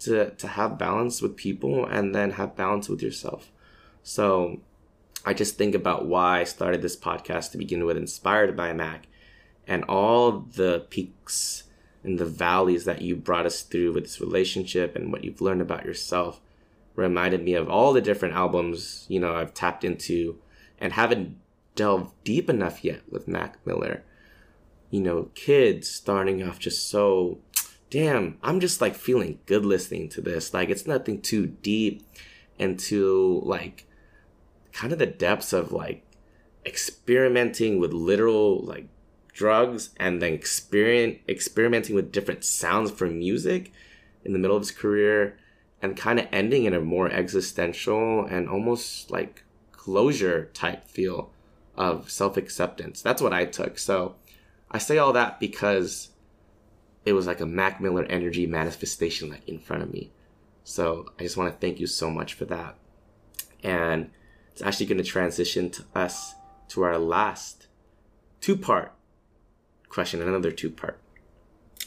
[0.00, 3.50] to to have balance with people and then have balance with yourself.
[4.02, 4.60] So
[5.24, 9.06] I just think about why I started this podcast to begin with, inspired by Mac,
[9.66, 11.64] and all the peaks
[12.02, 15.62] and the valleys that you brought us through with this relationship and what you've learned
[15.62, 16.40] about yourself
[16.94, 20.38] reminded me of all the different albums you know I've tapped into
[20.78, 21.36] and haven't
[21.74, 24.02] delved deep enough yet with Mac Miller.
[24.90, 27.38] You know, kids starting off just so
[27.90, 30.54] damn, I'm just like feeling good listening to this.
[30.54, 32.02] Like it's nothing too deep
[32.58, 33.86] and too like
[34.72, 36.04] kind of the depths of like
[36.66, 38.88] experimenting with literal like
[39.34, 43.72] drugs and then experiment experimenting with different sounds for music
[44.24, 45.36] in the middle of his career
[45.82, 51.30] and kind of ending in a more existential and almost like closure type feel
[51.76, 53.02] of self-acceptance.
[53.02, 53.78] That's what I took.
[53.78, 54.14] So
[54.70, 56.10] I say all that because
[57.04, 60.10] it was like a Mac Miller energy manifestation like in front of me.
[60.62, 62.76] So I just want to thank you so much for that.
[63.62, 64.10] And
[64.52, 66.34] it's actually going to transition to us
[66.68, 67.66] to our last
[68.40, 68.93] two part
[69.94, 70.98] question, in another two part.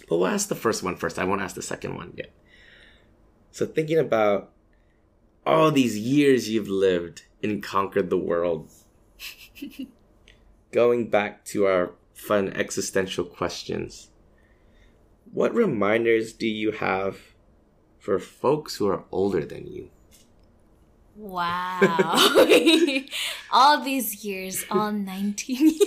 [0.10, 1.20] But we'll ask the first one first.
[1.20, 2.32] I won't ask the second one yet.
[3.52, 4.52] So thinking about
[5.46, 8.72] all these years you've lived and conquered the world,
[10.72, 14.10] going back to our fun existential questions
[15.32, 17.20] what reminders do you have
[18.00, 19.90] for folks who are older than you?
[21.16, 21.90] Wow.
[23.52, 25.82] all these years, all 19 years.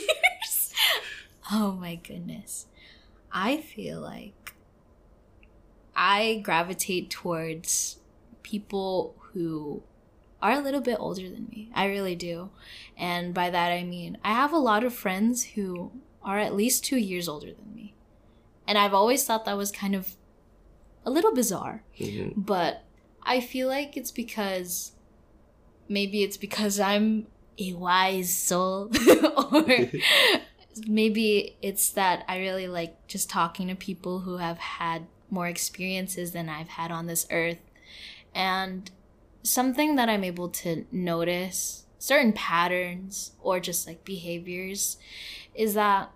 [1.51, 2.67] Oh my goodness.
[3.33, 4.55] I feel like
[5.95, 7.99] I gravitate towards
[8.43, 9.83] people who
[10.43, 11.71] are a little bit older than me.
[11.75, 12.51] I really do.
[12.97, 16.85] And by that I mean I have a lot of friends who are at least
[16.85, 17.95] two years older than me.
[18.67, 20.17] And I've always thought that was kind of
[21.05, 21.83] a little bizarre.
[21.99, 22.41] Mm-hmm.
[22.41, 22.85] But
[23.23, 24.93] I feel like it's because
[25.89, 27.27] maybe it's because I'm
[27.59, 28.91] a wise soul
[29.53, 29.65] or
[30.87, 36.33] maybe it's that I really like just talking to people who have had more experiences
[36.33, 37.59] than I've had on this earth.
[38.35, 38.91] And
[39.43, 44.97] something that I'm able to notice certain patterns or just like behaviors
[45.55, 46.11] is that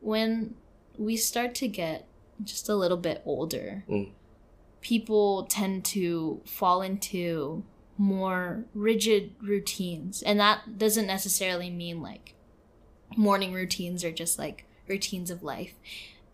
[0.00, 0.54] when
[0.96, 2.06] we start to get
[2.42, 4.10] just a little bit older, mm.
[4.80, 7.64] people tend to fall into
[7.96, 10.22] more rigid routines.
[10.22, 12.34] And that doesn't necessarily mean like
[13.18, 15.74] morning routines or just like routines of life.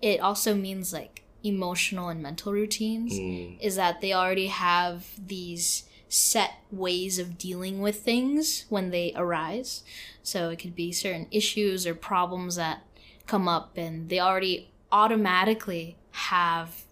[0.03, 3.59] It also means like emotional and mental routines, mm.
[3.61, 9.83] is that they already have these set ways of dealing with things when they arise.
[10.23, 12.83] So it could be certain issues or problems that
[13.27, 16.85] come up and they already automatically have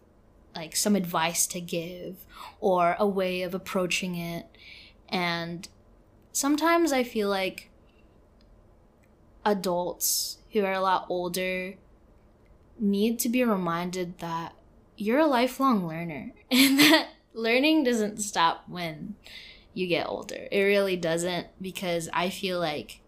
[0.54, 2.24] like some advice to give
[2.60, 4.46] or a way of approaching it
[5.08, 5.68] and
[6.32, 7.70] sometimes i feel like
[9.44, 11.74] adults who are a lot older
[12.78, 14.54] need to be reminded that
[14.96, 19.14] you're a lifelong learner and that learning doesn't stop when
[19.74, 20.48] you get older.
[20.50, 23.00] It really doesn't because I feel like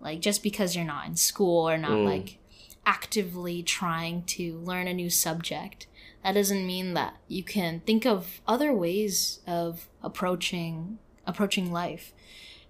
[0.00, 2.04] like just because you're not in school or not mm.
[2.04, 2.38] like
[2.86, 5.88] actively trying to learn a new subject,
[6.22, 12.12] that doesn't mean that you can think of other ways of approaching approaching life.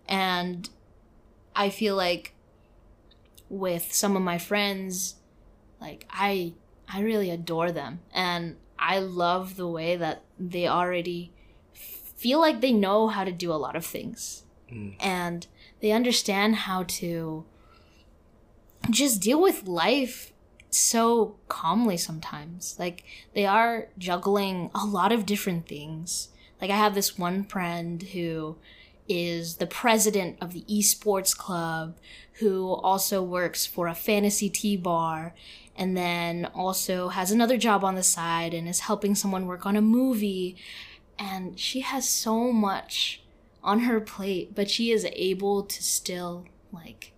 [0.08, 0.68] And
[1.54, 2.34] I feel like
[3.48, 5.16] with some of my friends,
[5.80, 6.54] like I
[6.88, 11.32] I really adore them and I love the way that they already
[11.72, 14.44] feel like they know how to do a lot of things.
[14.72, 14.96] Mm.
[15.00, 15.46] And
[15.80, 17.44] they understand how to
[18.90, 20.32] just deal with life
[20.70, 22.76] so calmly sometimes.
[22.78, 26.28] Like they are juggling a lot of different things.
[26.60, 28.56] Like I have this one friend who
[29.08, 31.96] is the president of the esports club
[32.38, 35.34] who also works for a fantasy tea bar
[35.76, 39.76] and then also has another job on the side and is helping someone work on
[39.76, 40.56] a movie
[41.18, 43.22] and she has so much
[43.62, 47.12] on her plate but she is able to still like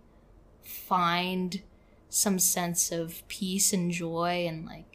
[0.63, 1.63] find
[2.09, 4.91] some sense of peace and joy and like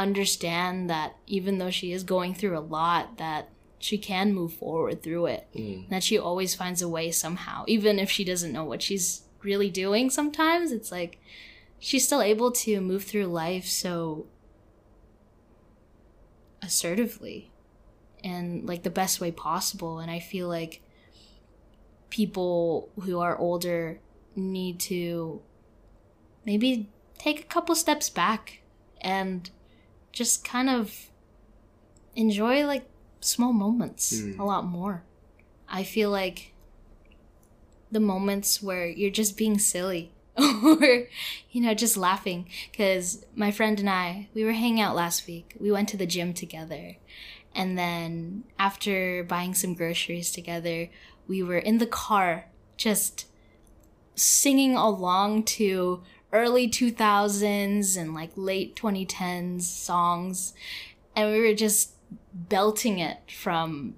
[0.00, 5.02] understand that even though she is going through a lot, that she can move forward
[5.02, 5.46] through it.
[5.54, 5.88] Mm.
[5.90, 9.70] That she always finds a way somehow, even if she doesn't know what she's really
[9.70, 10.10] doing.
[10.10, 11.18] Sometimes it's like
[11.78, 14.26] she's still able to move through life so
[16.62, 17.50] assertively
[18.22, 19.98] and like the best way possible.
[19.98, 20.82] And I feel like
[22.10, 24.00] people who are older
[24.36, 25.40] need to
[26.44, 28.60] maybe take a couple steps back
[29.00, 29.48] and
[30.12, 31.08] just kind of
[32.16, 32.86] enjoy like
[33.20, 34.38] small moments Mm.
[34.38, 35.04] a lot more.
[35.68, 36.52] I feel like
[37.90, 41.08] the moments where you're just being silly or
[41.50, 45.54] you know just laughing cuz my friend and I we were hanging out last week.
[45.58, 46.96] We went to the gym together.
[47.52, 50.88] And then after buying some groceries together,
[51.26, 53.26] we were in the car just
[54.14, 60.54] singing along to early 2000s and like late 2010s songs
[61.16, 61.92] and we were just
[62.32, 63.94] belting it from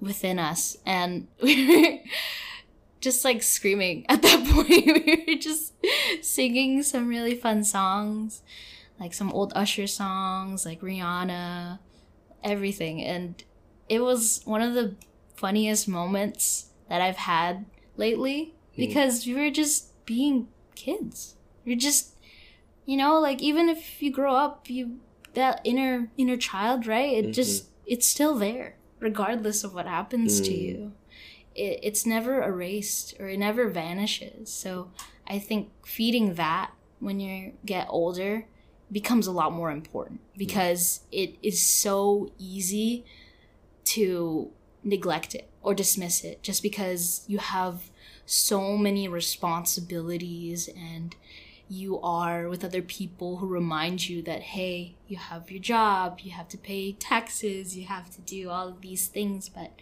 [0.00, 1.98] within us and we were
[3.02, 4.86] just like screaming at that point.
[5.06, 5.74] We were just
[6.22, 8.42] singing some really fun songs
[9.00, 11.78] like some old usher songs like rihanna
[12.44, 13.02] everything.
[13.02, 13.42] And
[13.88, 14.94] it was one of the
[15.34, 17.64] funniest moments that i've had
[17.96, 21.34] lately because we were just being kids.
[21.64, 22.14] You're just
[22.86, 25.00] you know like even if you grow up you
[25.34, 27.12] that inner inner child right?
[27.12, 30.62] It just it's still there regardless of what happens to Mm.
[30.62, 30.92] you
[31.54, 34.52] it, it's never erased or it never vanishes.
[34.52, 34.90] So
[35.26, 38.46] i think feeding that when you get older
[38.90, 43.04] becomes a lot more important because it is so easy
[43.84, 44.50] to
[44.84, 47.90] neglect it or dismiss it just because you have
[48.26, 51.16] so many responsibilities and
[51.68, 56.30] you are with other people who remind you that hey you have your job you
[56.32, 59.72] have to pay taxes you have to do all of these things but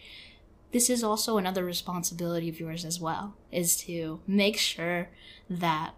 [0.73, 5.09] this is also another responsibility of yours as well is to make sure
[5.49, 5.95] that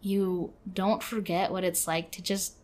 [0.00, 2.54] you don't forget what it's like to just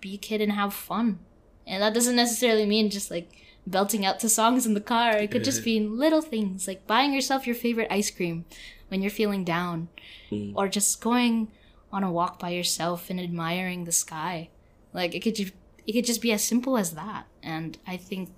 [0.00, 1.18] be a kid and have fun
[1.66, 3.30] and that doesn't necessarily mean just like
[3.66, 7.12] belting out to songs in the car it could just be little things like buying
[7.14, 8.44] yourself your favorite ice cream
[8.88, 9.88] when you're feeling down
[10.30, 10.52] Mm.
[10.56, 11.48] or just going
[11.92, 14.48] on a walk by yourself and admiring the sky.
[14.94, 15.52] Like it could just
[15.86, 17.26] it could just be as simple as that.
[17.42, 18.30] And I think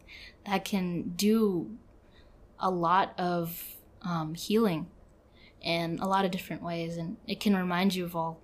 [0.44, 1.70] that can do
[2.58, 3.62] a lot of
[4.02, 4.88] um, healing
[5.62, 8.40] in a lot of different ways, and it can remind you of all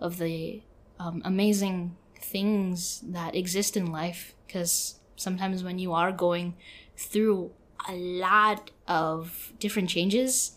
[0.00, 0.62] of the
[0.98, 4.34] um, amazing things that exist in life.
[4.46, 6.54] Because sometimes when you are going
[6.96, 7.52] through
[7.88, 10.52] a lot of different changes,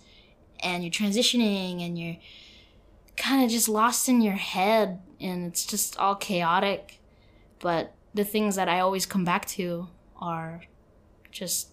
[0.59, 2.17] and you're transitioning, and you're
[3.17, 6.99] kind of just lost in your head and it's just all chaotic.
[7.59, 10.63] But the things that I always come back to are
[11.31, 11.69] just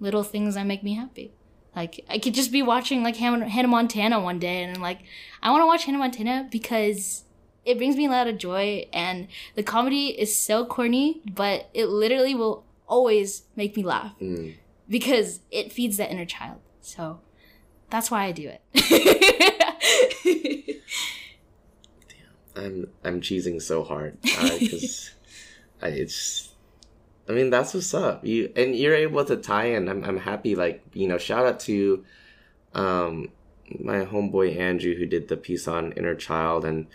[0.00, 1.32] little things that make me happy.
[1.74, 5.00] Like I could just be watching like Hannah, Hannah Montana one day and I'm like,
[5.42, 7.24] I want to watch Hannah Montana because
[7.64, 11.86] it brings me a lot of joy and the comedy is so corny, but it
[11.86, 14.54] literally will always make me laugh Mm.
[14.88, 16.60] because it feeds that inner child.
[16.80, 17.20] So
[17.90, 18.62] that's why I do it.
[22.08, 25.10] Damn, I'm I'm cheesing so hard because
[25.82, 26.50] I it's.
[27.28, 28.24] I mean that's what's up.
[28.24, 29.88] You and you're able to tie in.
[29.88, 30.54] I'm I'm happy.
[30.54, 32.04] Like you know, shout out to,
[32.74, 33.30] um,
[33.80, 36.86] my homeboy Andrew who did the piece on inner child, and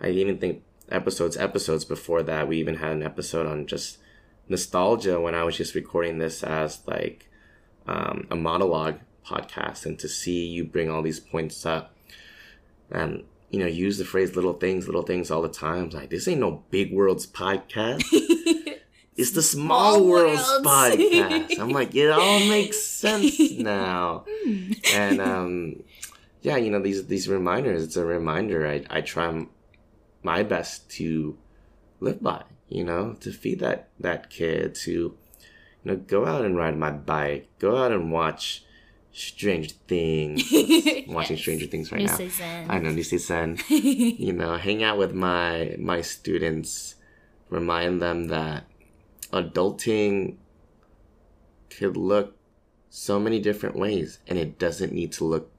[0.00, 3.98] I even think episodes episodes before that we even had an episode on just
[4.48, 7.28] nostalgia when I was just recording this as like
[7.86, 11.94] um, a monologue podcast, and to see you bring all these points up,
[12.90, 15.84] and you know use the phrase "little things, little things" all the time.
[15.84, 18.02] I'm like this ain't no big worlds podcast.
[19.16, 21.58] It's the Small, Small Worlds, podcast.
[21.60, 24.24] I'm like, it all makes sense now.
[24.92, 25.82] and um,
[26.42, 27.84] yeah, you know these these reminders.
[27.84, 28.66] It's a reminder.
[28.66, 29.46] I I try
[30.22, 31.38] my best to
[32.00, 32.42] live by.
[32.68, 34.74] You know, to feed that that kid.
[34.86, 35.16] To you
[35.84, 37.48] know, go out and ride my bike.
[37.60, 38.64] Go out and watch
[39.12, 40.42] Stranger Things.
[40.52, 41.42] I'm watching Yes.
[41.42, 42.16] Stranger Things right now.
[42.16, 42.66] season.
[42.68, 46.96] I know, new season you know, hang out with my my students,
[47.48, 48.64] remind them that
[49.32, 50.36] adulting
[51.70, 52.36] could look
[52.90, 55.50] so many different ways and it doesn't need to look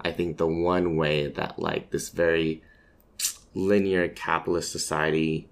[0.00, 2.62] I think the one way that like this very
[3.54, 5.48] linear capitalist society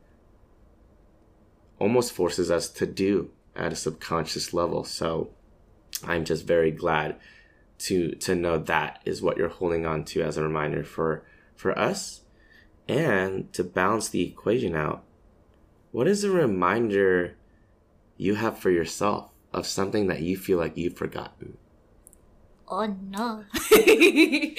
[1.79, 4.85] almost forces us to do at a subconscious level.
[4.85, 5.31] So
[6.05, 7.17] I'm just very glad
[7.79, 11.25] to to know that is what you're holding on to as a reminder for
[11.57, 12.21] for us
[12.89, 15.03] and to balance the equation out
[15.93, 17.35] what is a reminder
[18.17, 21.59] you have for yourself of something that you feel like you've forgotten?
[22.67, 23.45] Oh no.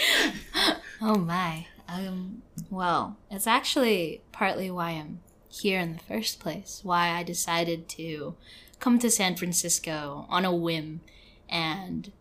[1.02, 1.66] oh my.
[1.90, 7.90] Um well, it's actually partly why I'm here in the first place, why I decided
[7.90, 8.36] to
[8.80, 11.02] come to San Francisco on a whim
[11.50, 12.12] and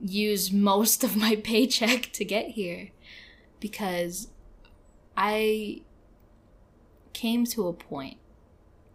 [0.00, 2.90] use most of my paycheck to get here
[3.60, 4.28] because
[5.16, 5.82] I
[7.12, 8.18] came to a point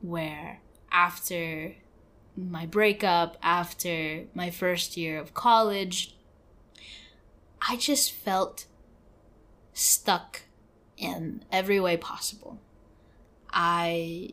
[0.03, 0.59] where
[0.91, 1.75] after
[2.35, 6.15] my breakup, after my first year of college,
[7.67, 8.65] I just felt
[9.73, 10.41] stuck
[10.97, 12.59] in every way possible.
[13.51, 14.31] I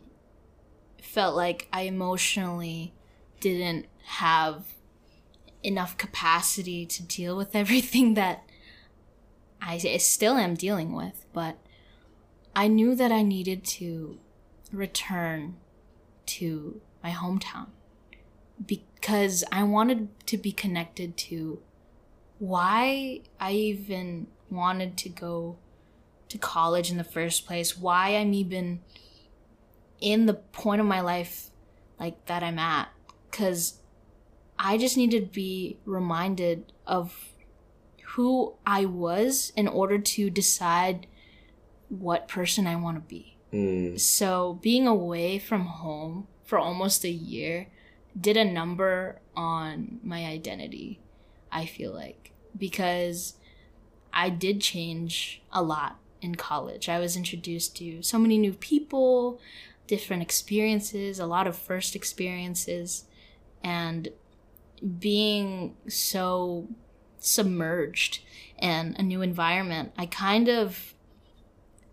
[1.00, 2.92] felt like I emotionally
[3.40, 4.64] didn't have
[5.62, 8.42] enough capacity to deal with everything that
[9.62, 11.58] I still am dealing with, but
[12.56, 14.18] I knew that I needed to
[14.72, 15.56] return
[16.26, 17.68] to my hometown
[18.66, 21.60] because I wanted to be connected to
[22.38, 25.58] why I even wanted to go
[26.28, 28.80] to college in the first place, why I'm even
[30.00, 31.50] in the point of my life
[31.98, 32.88] like that I'm at
[33.30, 33.80] cuz
[34.58, 37.34] I just need to be reminded of
[38.14, 41.06] who I was in order to decide
[41.88, 43.36] what person I want to be.
[43.52, 43.98] Mm.
[43.98, 47.68] So, being away from home for almost a year
[48.18, 51.00] did a number on my identity,
[51.50, 53.34] I feel like, because
[54.12, 56.88] I did change a lot in college.
[56.88, 59.40] I was introduced to so many new people,
[59.86, 63.04] different experiences, a lot of first experiences,
[63.62, 64.08] and
[64.98, 66.68] being so
[67.18, 68.20] submerged
[68.58, 70.94] in a new environment, I kind of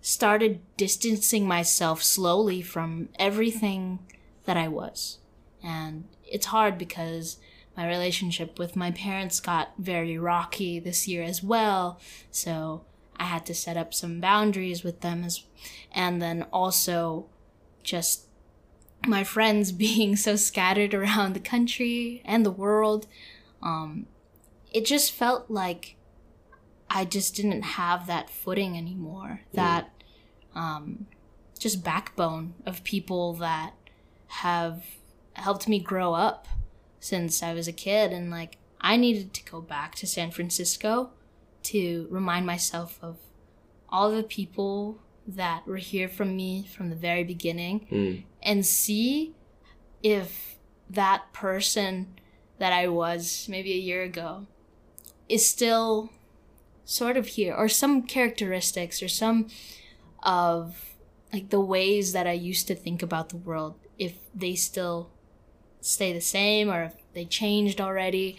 [0.07, 3.99] started distancing myself slowly from everything
[4.45, 5.17] that I was.
[5.61, 7.39] And it's hard because
[7.75, 11.99] my relationship with my parents got very rocky this year as well.
[12.31, 12.85] So
[13.17, 15.43] I had to set up some boundaries with them as
[15.91, 17.25] and then also
[17.83, 18.27] just
[19.05, 23.07] my friends being so scattered around the country and the world.
[23.61, 24.05] Um,
[24.71, 25.97] it just felt like
[26.89, 29.41] I just didn't have that footing anymore.
[29.51, 29.55] Mm.
[29.55, 29.91] That
[30.57, 31.05] um,
[31.59, 33.73] just backbone of people that
[34.27, 34.83] have
[35.33, 36.47] helped me grow up
[36.99, 38.11] since I was a kid.
[38.11, 41.11] And like, I needed to go back to San Francisco
[41.63, 43.17] to remind myself of
[43.89, 48.23] all the people that were here from me from the very beginning mm.
[48.41, 49.33] and see
[50.01, 50.55] if
[50.89, 52.19] that person
[52.59, 54.47] that I was maybe a year ago
[55.27, 56.09] is still
[56.85, 59.47] sort of here or some characteristics or some
[60.27, 60.97] of
[61.31, 65.09] like the ways that I used to think about the world if they still
[65.81, 68.37] stay the same or if they changed already.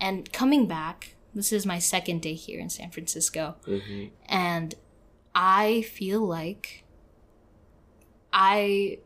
[0.00, 3.56] And coming back, this is my second day here in San Francisco.
[3.66, 4.06] Mm-hmm.
[4.26, 4.74] And
[5.34, 6.84] I feel like
[8.32, 8.98] I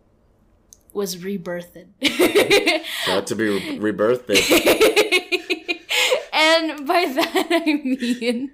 [0.92, 1.86] was rebirthed.
[3.06, 4.28] Got to be re- rebirthed.
[6.32, 8.52] and by that I mean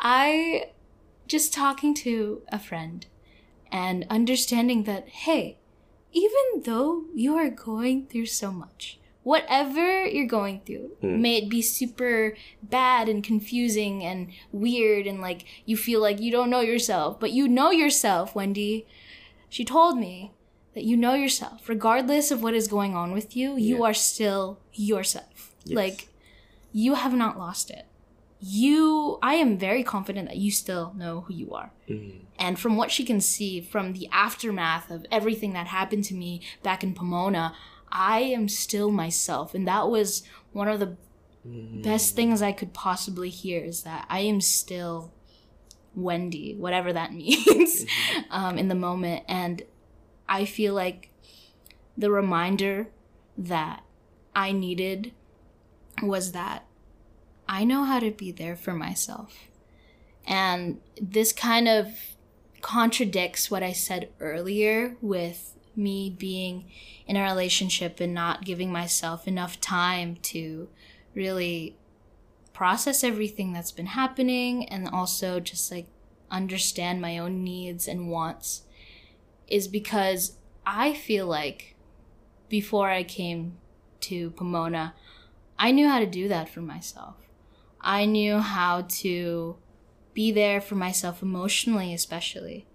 [0.00, 0.70] I
[1.26, 3.06] just talking to a friend
[3.70, 5.58] and understanding that, hey,
[6.12, 11.18] even though you are going through so much, whatever you're going through, mm.
[11.18, 16.30] may it be super bad and confusing and weird and like you feel like you
[16.30, 18.86] don't know yourself, but you know yourself, Wendy.
[19.48, 20.32] She told me
[20.74, 21.68] that you know yourself.
[21.68, 23.84] Regardless of what is going on with you, you yeah.
[23.84, 25.54] are still yourself.
[25.64, 25.76] Yes.
[25.76, 26.08] Like,
[26.72, 27.86] you have not lost it
[28.44, 32.20] you i am very confident that you still know who you are mm.
[32.40, 36.42] and from what she can see from the aftermath of everything that happened to me
[36.60, 37.54] back in pomona
[37.92, 40.96] i am still myself and that was one of the
[41.46, 41.82] mm.
[41.84, 45.12] best things i could possibly hear is that i am still
[45.94, 48.32] wendy whatever that means mm-hmm.
[48.32, 49.62] um, in the moment and
[50.28, 51.10] i feel like
[51.96, 52.88] the reminder
[53.38, 53.84] that
[54.34, 55.12] i needed
[56.02, 56.66] was that
[57.52, 59.50] I know how to be there for myself.
[60.26, 61.88] And this kind of
[62.62, 66.70] contradicts what I said earlier with me being
[67.06, 70.70] in a relationship and not giving myself enough time to
[71.14, 71.76] really
[72.54, 75.88] process everything that's been happening and also just like
[76.30, 78.62] understand my own needs and wants
[79.46, 81.76] is because I feel like
[82.48, 83.58] before I came
[84.00, 84.94] to Pomona,
[85.58, 87.21] I knew how to do that for myself.
[87.82, 89.56] I knew how to
[90.14, 92.66] be there for myself emotionally, especially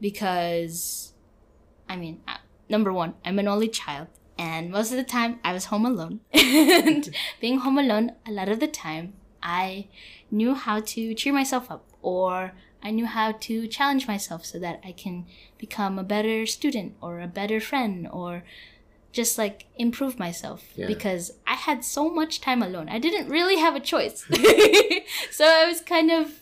[0.00, 1.12] because
[1.88, 2.38] I mean, uh,
[2.68, 6.20] number one, I'm an only child, and most of the time I was home alone.
[6.32, 9.88] and being home alone, a lot of the time, I
[10.30, 12.52] knew how to cheer myself up, or
[12.82, 15.26] I knew how to challenge myself so that I can
[15.58, 18.44] become a better student or a better friend or
[19.16, 20.86] just like improve myself yeah.
[20.86, 22.90] because I had so much time alone.
[22.90, 24.26] I didn't really have a choice.
[25.30, 26.40] so I was kind of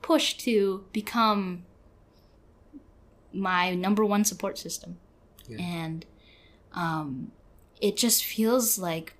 [0.00, 1.64] pushed to become
[3.34, 4.96] my number one support system.
[5.46, 5.58] Yeah.
[5.60, 6.06] And
[6.72, 7.32] um,
[7.82, 9.12] it just feels like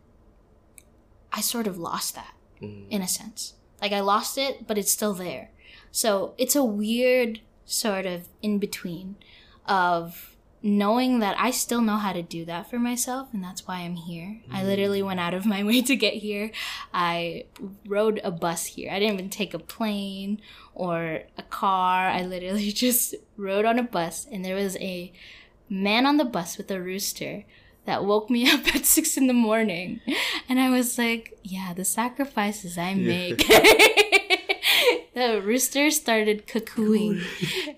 [1.35, 2.87] I sort of lost that mm.
[2.89, 3.55] in a sense.
[3.83, 5.51] Like I lost it, but it's still there.
[5.91, 9.17] So it's a weird sort of in between
[9.67, 10.32] of
[10.63, 13.97] knowing that I still know how to do that for myself, and that's why I'm
[13.97, 14.41] here.
[14.49, 14.55] Mm.
[14.55, 16.51] I literally went out of my way to get here.
[16.95, 17.45] I
[17.87, 18.91] rode a bus here.
[18.91, 20.41] I didn't even take a plane
[20.75, 22.09] or a car.
[22.09, 25.13] I literally just rode on a bus, and there was a
[25.69, 27.45] man on the bus with a rooster
[27.85, 30.01] that woke me up at six in the morning.
[30.49, 33.49] And I was like, yeah, the sacrifices I make.
[33.49, 34.19] Yeah.
[35.15, 37.23] the rooster started cuckooing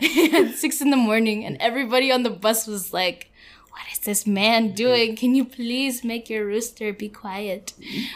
[0.34, 3.30] at six in the morning, and everybody on the bus was like,
[3.70, 5.16] What is this man doing?
[5.16, 7.74] Can you please make your rooster be quiet?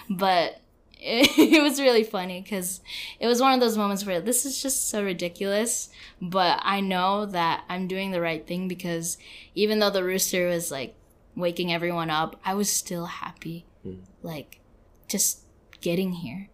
[0.09, 0.61] But
[1.01, 2.80] it, it was really funny because
[3.20, 5.90] it was one of those moments where this is just so ridiculous,
[6.20, 9.18] but I know that I'm doing the right thing because
[9.55, 10.94] even though the rooster was like
[11.36, 13.64] waking everyone up, I was still happy.
[13.86, 14.01] Mm.
[14.22, 14.61] Like,
[15.07, 15.44] just
[15.80, 16.49] getting here.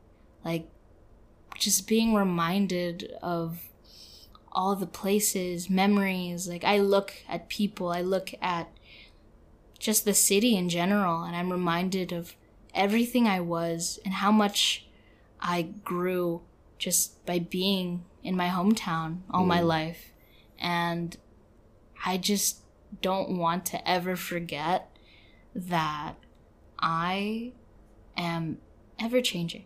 [0.45, 0.69] Like,
[1.59, 3.59] just being reminded of
[4.53, 6.49] all the places, memories.
[6.49, 8.69] Like, I look at people, I look at
[9.79, 12.37] just the city in general, and I'm reminded of
[12.75, 14.87] everything I was and how much
[15.41, 16.43] I grew
[16.79, 19.49] just by being in my hometown all mm.
[19.49, 20.13] my life.
[20.59, 21.17] And
[22.05, 22.61] I just
[23.03, 24.97] don't want to ever forget
[25.55, 26.15] that
[26.79, 27.53] I
[28.17, 28.59] am
[28.99, 29.65] ever changing.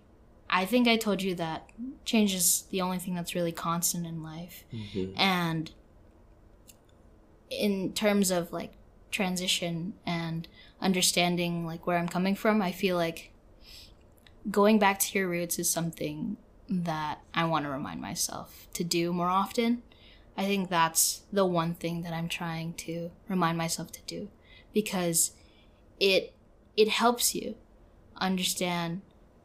[0.50, 1.68] I think I told you that
[2.04, 4.64] change is the only thing that's really constant in life.
[4.72, 5.18] Mm-hmm.
[5.18, 5.70] And
[7.50, 8.72] in terms of like
[9.10, 10.48] transition and
[10.80, 13.32] understanding like where I'm coming from, I feel like
[14.50, 16.36] going back to your roots is something
[16.68, 19.82] that I want to remind myself to do more often.
[20.36, 24.28] I think that's the one thing that I'm trying to remind myself to do
[24.72, 25.32] because
[25.98, 26.34] it
[26.76, 27.56] it helps you
[28.16, 29.02] understand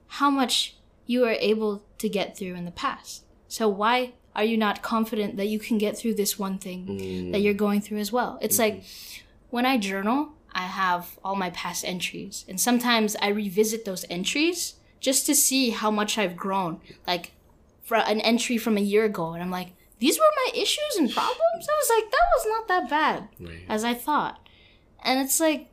[0.07, 0.75] how much
[1.05, 3.23] you were able to get through in the past.
[3.47, 7.31] So why are you not confident that you can get through this one thing mm.
[7.31, 8.39] that you're going through as well?
[8.41, 8.77] It's mm-hmm.
[8.77, 8.85] like
[9.49, 14.75] when I journal, I have all my past entries, and sometimes I revisit those entries
[14.99, 16.79] just to see how much I've grown.
[17.05, 17.33] Like
[17.83, 21.11] for an entry from a year ago, and I'm like, these were my issues and
[21.11, 21.39] problems.
[21.53, 23.65] I was like, that was not that bad right.
[23.69, 24.45] as I thought.
[25.03, 25.69] And it's like,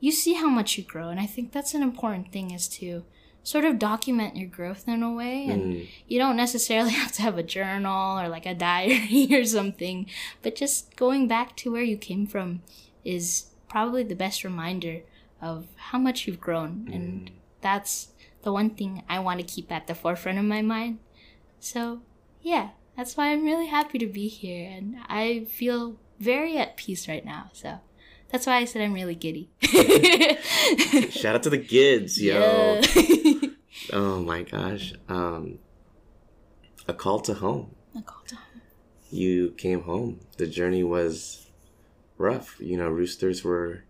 [0.00, 1.08] you see how much you grow.
[1.08, 3.04] And I think that's an important thing is to
[3.42, 5.46] sort of document your growth in a way.
[5.46, 5.88] And mm.
[6.06, 10.06] you don't necessarily have to have a journal or like a diary or something,
[10.42, 12.62] but just going back to where you came from
[13.04, 15.00] is probably the best reminder
[15.40, 16.86] of how much you've grown.
[16.88, 16.94] Mm.
[16.94, 17.30] And
[17.60, 18.08] that's
[18.42, 20.98] the one thing I want to keep at the forefront of my mind.
[21.58, 22.00] So,
[22.40, 27.08] yeah, that's why I'm really happy to be here and I feel very at peace
[27.08, 27.50] right now.
[27.52, 27.80] So
[28.30, 29.50] that's why I said I'm really giddy.
[31.10, 32.80] Shout out to the kids, yo.
[32.80, 33.48] Yeah.
[33.92, 34.94] oh my gosh.
[35.08, 35.58] Um
[36.86, 37.74] a call to home.
[37.96, 38.62] A call to home.
[39.10, 40.20] You came home.
[40.36, 41.50] The journey was
[42.18, 42.56] rough.
[42.60, 43.84] You know, roosters were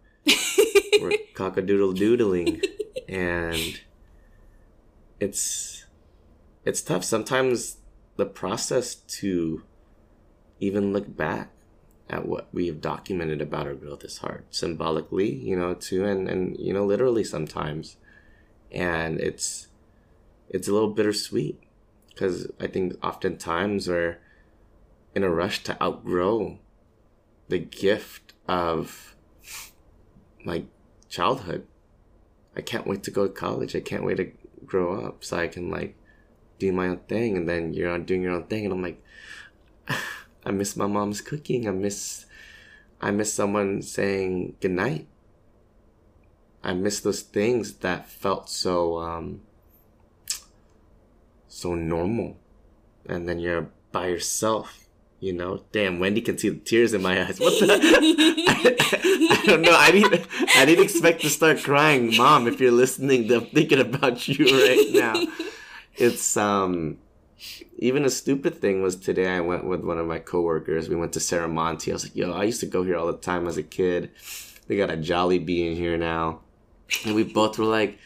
[1.01, 2.63] were cockadoodle doodling
[3.09, 3.81] and
[5.19, 5.85] it's
[6.65, 7.05] it's tough.
[7.05, 7.79] Sometimes
[8.17, 9.63] the process to
[10.61, 11.51] even look back
[12.11, 16.29] at what we have documented about our growth is hard symbolically you know too and
[16.29, 17.97] and you know literally sometimes.
[18.73, 19.69] And it's
[20.49, 21.61] it's a little bittersweet
[22.09, 24.19] because i think oftentimes we're
[25.15, 26.59] in a rush to outgrow
[27.49, 29.17] the gift of
[30.45, 30.65] my
[31.09, 31.67] childhood.
[32.57, 33.75] I can't wait to go to college.
[33.75, 34.31] I can't wait to
[34.71, 35.97] grow up so i can like
[36.59, 39.03] do my own thing and then you're doing your own thing and i'm like
[40.45, 41.69] i miss my mom's cooking.
[41.69, 42.27] I miss
[43.01, 45.07] i miss someone saying goodnight.
[46.63, 49.43] I miss those things that felt so um
[51.49, 52.37] so normal.
[53.07, 54.87] And then you're by yourself
[55.21, 55.63] you know?
[55.73, 57.39] Damn wendy can see the tears in my eyes.
[57.39, 57.67] What the
[58.49, 59.77] I, I, don't know.
[59.77, 60.27] I didn't
[60.57, 64.87] i didn't expect to start crying mom if you're listening i'm thinking about you right
[64.91, 65.27] now.
[65.95, 66.99] It's um
[67.83, 70.91] even a stupid thing was today I went with one of my coworkers.
[70.91, 71.89] We went to Serramonte.
[71.89, 74.11] I was like, yo, I used to go here all the time as a kid.
[74.69, 76.41] They got a Jollibee in here now.
[77.07, 77.99] And we both were like,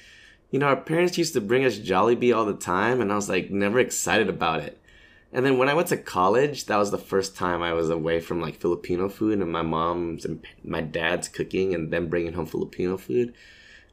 [0.52, 3.00] you know, our parents used to bring us Jollibee all the time.
[3.00, 4.80] And I was like, never excited about it.
[5.32, 8.20] And then when I went to college, that was the first time I was away
[8.20, 12.46] from like Filipino food and my mom's and my dad's cooking and then bringing home
[12.46, 13.34] Filipino food.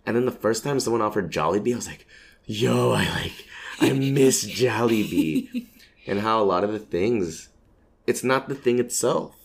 [0.05, 2.05] And then the first time someone offered Jollibee, I was like,
[2.45, 3.45] yo, I like,
[3.79, 5.65] I miss Jollibee.
[6.07, 7.49] and how a lot of the things,
[8.07, 9.35] it's not the thing itself,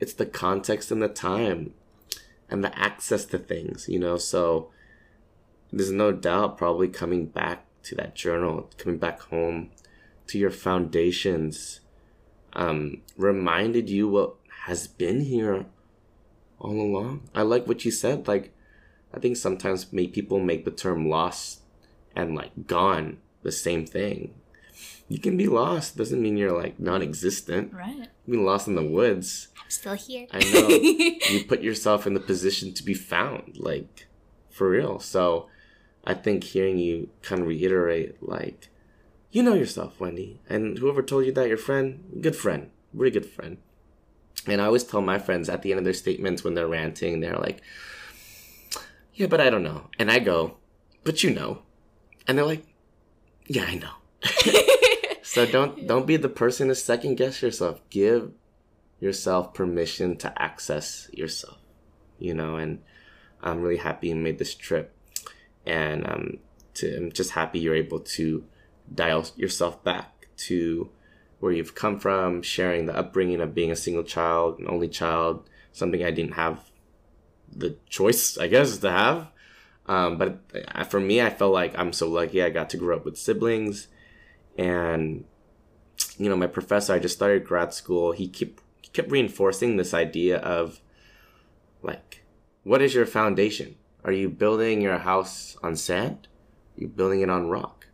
[0.00, 1.74] it's the context and the time
[2.50, 4.16] and the access to things, you know?
[4.16, 4.70] So
[5.72, 9.70] there's no doubt probably coming back to that journal, coming back home
[10.28, 11.80] to your foundations,
[12.52, 14.34] um, reminded you what
[14.66, 15.66] has been here
[16.58, 17.28] all along.
[17.34, 18.28] I like what you said.
[18.28, 18.54] Like,
[19.12, 21.60] I think sometimes make people make the term lost
[22.14, 24.34] and like gone the same thing.
[25.08, 27.72] You can be lost doesn't mean you're like non-existent.
[27.72, 27.96] Right.
[27.96, 29.48] You can be lost in the woods.
[29.62, 30.26] I'm still here.
[30.30, 30.68] I know.
[31.30, 34.06] you put yourself in the position to be found, like
[34.50, 35.00] for real.
[35.00, 35.48] So
[36.04, 38.68] I think hearing you kind of reiterate, like,
[39.30, 40.40] you know yourself, Wendy.
[40.48, 43.58] And whoever told you that, your friend, good friend, really good friend.
[44.46, 47.20] And I always tell my friends at the end of their statements when they're ranting,
[47.20, 47.60] they're like,
[49.14, 49.88] yeah, but I don't know.
[49.98, 50.56] And I go,
[51.04, 51.62] but you know.
[52.26, 52.64] And they're like,
[53.46, 53.92] yeah, I know.
[55.38, 57.80] so don't don't be the person to second guess yourself.
[57.90, 58.32] Give
[59.00, 61.58] yourself permission to access yourself.
[62.18, 62.82] You know, and
[63.42, 64.94] I'm really happy you made this trip.
[65.64, 66.38] And um
[66.74, 68.44] to, I'm just happy you're able to
[68.92, 70.90] dial yourself back to
[71.40, 75.48] where you've come from, sharing the upbringing of being a single child, an only child,
[75.72, 76.60] something I didn't have
[77.54, 79.28] the choice, I guess, to have.
[79.86, 80.40] Um, but
[80.90, 83.86] for me, I felt like I'm so lucky I got to grow up with siblings.
[84.58, 85.24] And,
[86.18, 88.12] you know, my professor, I just started grad school.
[88.12, 90.80] He kept, he kept reinforcing this idea of
[91.80, 92.24] like,
[92.64, 93.76] what is your foundation?
[94.04, 96.28] Are you building your house on sand?
[96.76, 97.86] Are you building it on rock?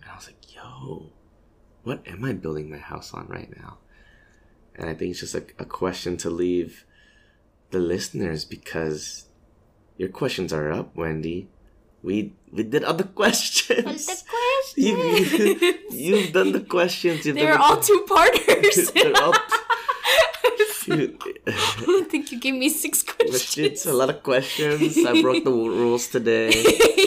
[0.00, 1.12] And I was like, yo,
[1.82, 3.78] what am I building my house on right now?
[4.74, 6.84] And I think it's just a, a question to leave
[7.70, 9.26] the listeners because
[9.98, 11.48] your questions are up, Wendy.
[12.02, 14.06] We we did other questions.
[14.06, 14.74] The questions.
[14.76, 17.26] You, you've done the questions.
[17.26, 18.90] You've They're all two parters.
[18.94, 19.34] They're all.
[20.92, 23.58] I think you gave me six questions.
[23.58, 24.96] It's a lot of questions.
[25.06, 26.50] I broke the rules today.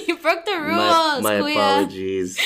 [0.07, 1.23] you broke the My, rules.
[1.23, 1.51] my Kuya.
[1.51, 2.39] apologies.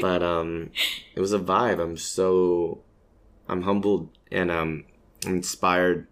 [0.00, 0.70] but um,
[1.16, 1.80] it was a vibe.
[1.82, 2.82] I'm so,
[3.48, 4.84] I'm humbled and um,
[5.26, 6.06] I'm inspired,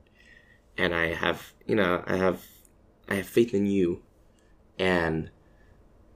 [0.76, 2.42] and I have, you know, I have,
[3.08, 4.02] I have faith in you,
[4.80, 5.30] and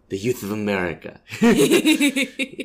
[0.08, 1.20] the youth of America.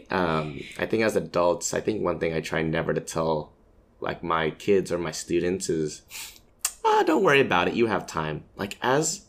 [0.10, 3.52] um, I think as adults, I think one thing I try never to tell,
[4.00, 6.02] like my kids or my students, is,
[6.86, 7.74] ah, don't worry about it.
[7.74, 8.46] You have time.
[8.56, 9.26] Like as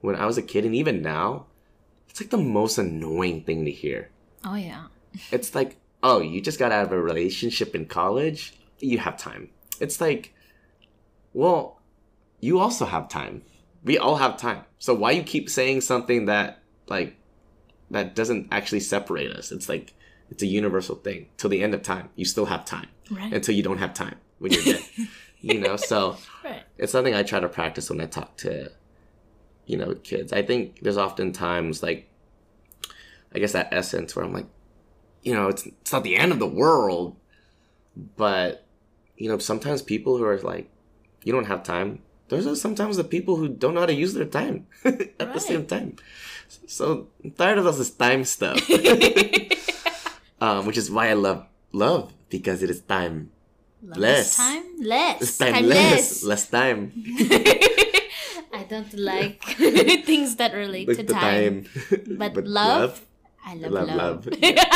[0.00, 1.46] when I was a kid, and even now,
[2.08, 4.10] it's like the most annoying thing to hear.
[4.44, 4.86] oh yeah.
[5.32, 8.54] It's like, oh, you just got out of a relationship in college.
[8.78, 9.50] You have time.
[9.80, 10.34] It's like,
[11.34, 11.80] well,
[12.40, 13.42] you also have time.
[13.84, 14.64] We all have time.
[14.78, 17.16] So why you keep saying something that like
[17.90, 19.52] that doesn't actually separate us?
[19.52, 19.94] It's like
[20.30, 21.26] it's a universal thing.
[21.36, 22.88] Till the end of time, you still have time.
[23.10, 23.32] Right.
[23.32, 24.82] Until you don't have time when you're dead.
[25.40, 26.62] you know, so right.
[26.78, 28.70] it's something I try to practice when I talk to,
[29.66, 30.32] you know, kids.
[30.32, 32.08] I think there's often times like,
[33.34, 34.46] I guess that essence where I'm like,
[35.22, 37.16] you know, it's it's not the end of the world,
[38.16, 38.66] but
[39.16, 40.70] you know, sometimes people who are like,
[41.24, 42.00] you don't have time.
[42.30, 45.40] Those are sometimes the people who don't know how to use their time at the
[45.42, 45.96] same time.
[46.66, 48.58] So I'm tired of all this time stuff,
[50.40, 53.30] um, which is why I love love because it is time
[53.82, 54.36] Less.
[54.36, 55.22] time less.
[55.22, 56.24] it's time, Time less less.
[56.24, 56.92] less time
[58.52, 59.42] I don't like
[60.06, 61.64] things that relate with to time.
[61.64, 62.18] time.
[62.18, 63.00] But, love,
[63.46, 64.26] I love love, love.
[64.26, 64.38] love.
[64.38, 64.66] Yeah.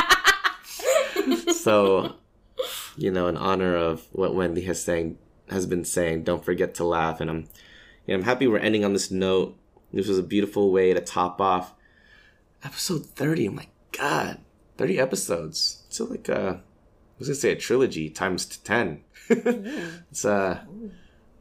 [1.52, 2.14] so,
[2.96, 5.18] you know, in honor of what Wendy has saying
[5.50, 7.20] has been saying, don't forget to laugh.
[7.20, 7.36] And I'm,
[8.06, 9.56] you know, I'm happy we're ending on this note.
[9.92, 11.74] This was a beautiful way to top off
[12.64, 13.46] episode 30.
[13.46, 14.38] I'm like, God,
[14.78, 15.82] 30 episodes.
[15.88, 19.00] It's like a, I was gonna say a trilogy times t- 10.
[19.30, 20.60] it's uh,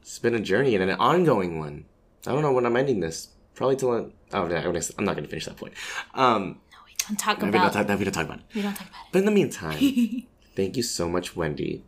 [0.00, 1.84] it's been a journey and an ongoing one.
[2.26, 3.28] I don't know when I'm ending this.
[3.54, 3.96] Probably till I,
[4.36, 5.74] oh, I'm not gonna finish that point.
[6.14, 7.72] Um, No, we don't talk we don't about.
[7.72, 8.44] talk, we don't talk about it.
[8.54, 9.78] we don't talk about But in the meantime,
[10.56, 11.82] thank you so much, Wendy.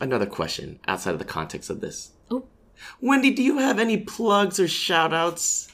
[0.00, 2.12] Another question outside of the context of this.
[2.30, 2.44] Oh.
[3.00, 5.68] Wendy, do you have any plugs or shout outs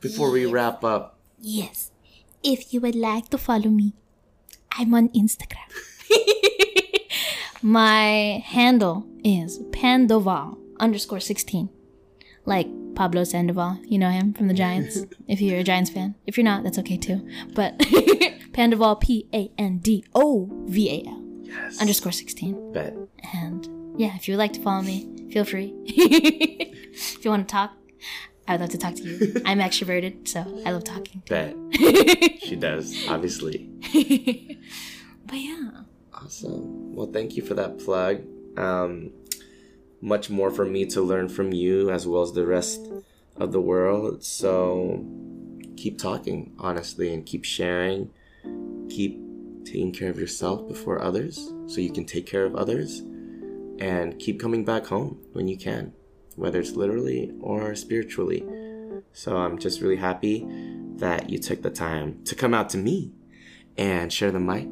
[0.00, 1.18] before we wrap up?
[1.40, 1.90] Yes,
[2.42, 3.92] if you would like to follow me,
[4.72, 5.70] I'm on Instagram.
[7.62, 11.68] My handle is Pandoval underscore 16.
[12.44, 13.78] Like Pablo Sandoval.
[13.84, 15.00] You know him from the Giants.
[15.28, 16.14] if you're a Giants fan.
[16.26, 17.26] If you're not, that's okay too.
[17.54, 21.25] But Pandoval, P A N D O V A L.
[21.46, 21.80] Yes.
[21.80, 22.72] Underscore 16.
[22.72, 22.94] Bet.
[23.34, 25.74] And yeah, if you would like to follow me, feel free.
[25.86, 27.72] if you want to talk,
[28.48, 29.42] I would love to talk to you.
[29.44, 31.22] I'm extroverted, so I love talking.
[31.28, 31.56] Bet.
[32.40, 33.70] she does, obviously.
[35.26, 35.70] but yeah.
[36.12, 36.94] Awesome.
[36.94, 38.22] Well, thank you for that plug.
[38.56, 39.12] Um,
[40.00, 42.80] much more for me to learn from you as well as the rest
[43.36, 44.24] of the world.
[44.24, 45.04] So
[45.76, 48.10] keep talking, honestly, and keep sharing.
[48.88, 49.20] Keep
[49.66, 53.02] taking care of yourself before others so you can take care of others.
[53.78, 55.92] And keep coming back home when you can,
[56.36, 58.42] whether it's literally or spiritually.
[59.12, 60.46] So I'm just really happy
[60.96, 63.12] that you took the time to come out to me
[63.76, 64.66] and share the mic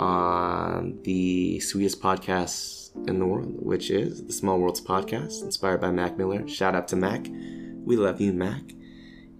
[0.00, 5.90] on the sweetest podcast in the world, which is the Small Worlds podcast, inspired by
[5.90, 6.48] Mac Miller.
[6.48, 7.26] Shout out to Mac.
[7.84, 8.62] We love you, Mac.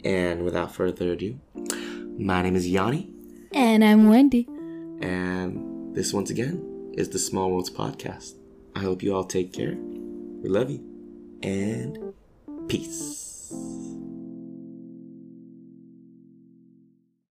[0.04, 1.38] And without further ado,
[2.18, 3.10] my name is Yanni.
[3.52, 4.48] And I'm Wendy.
[5.03, 8.34] And this, once again, is the Small Worlds podcast.
[8.74, 9.74] I hope you all take care.
[9.76, 10.82] We love you.
[11.42, 12.14] And
[12.68, 13.91] peace.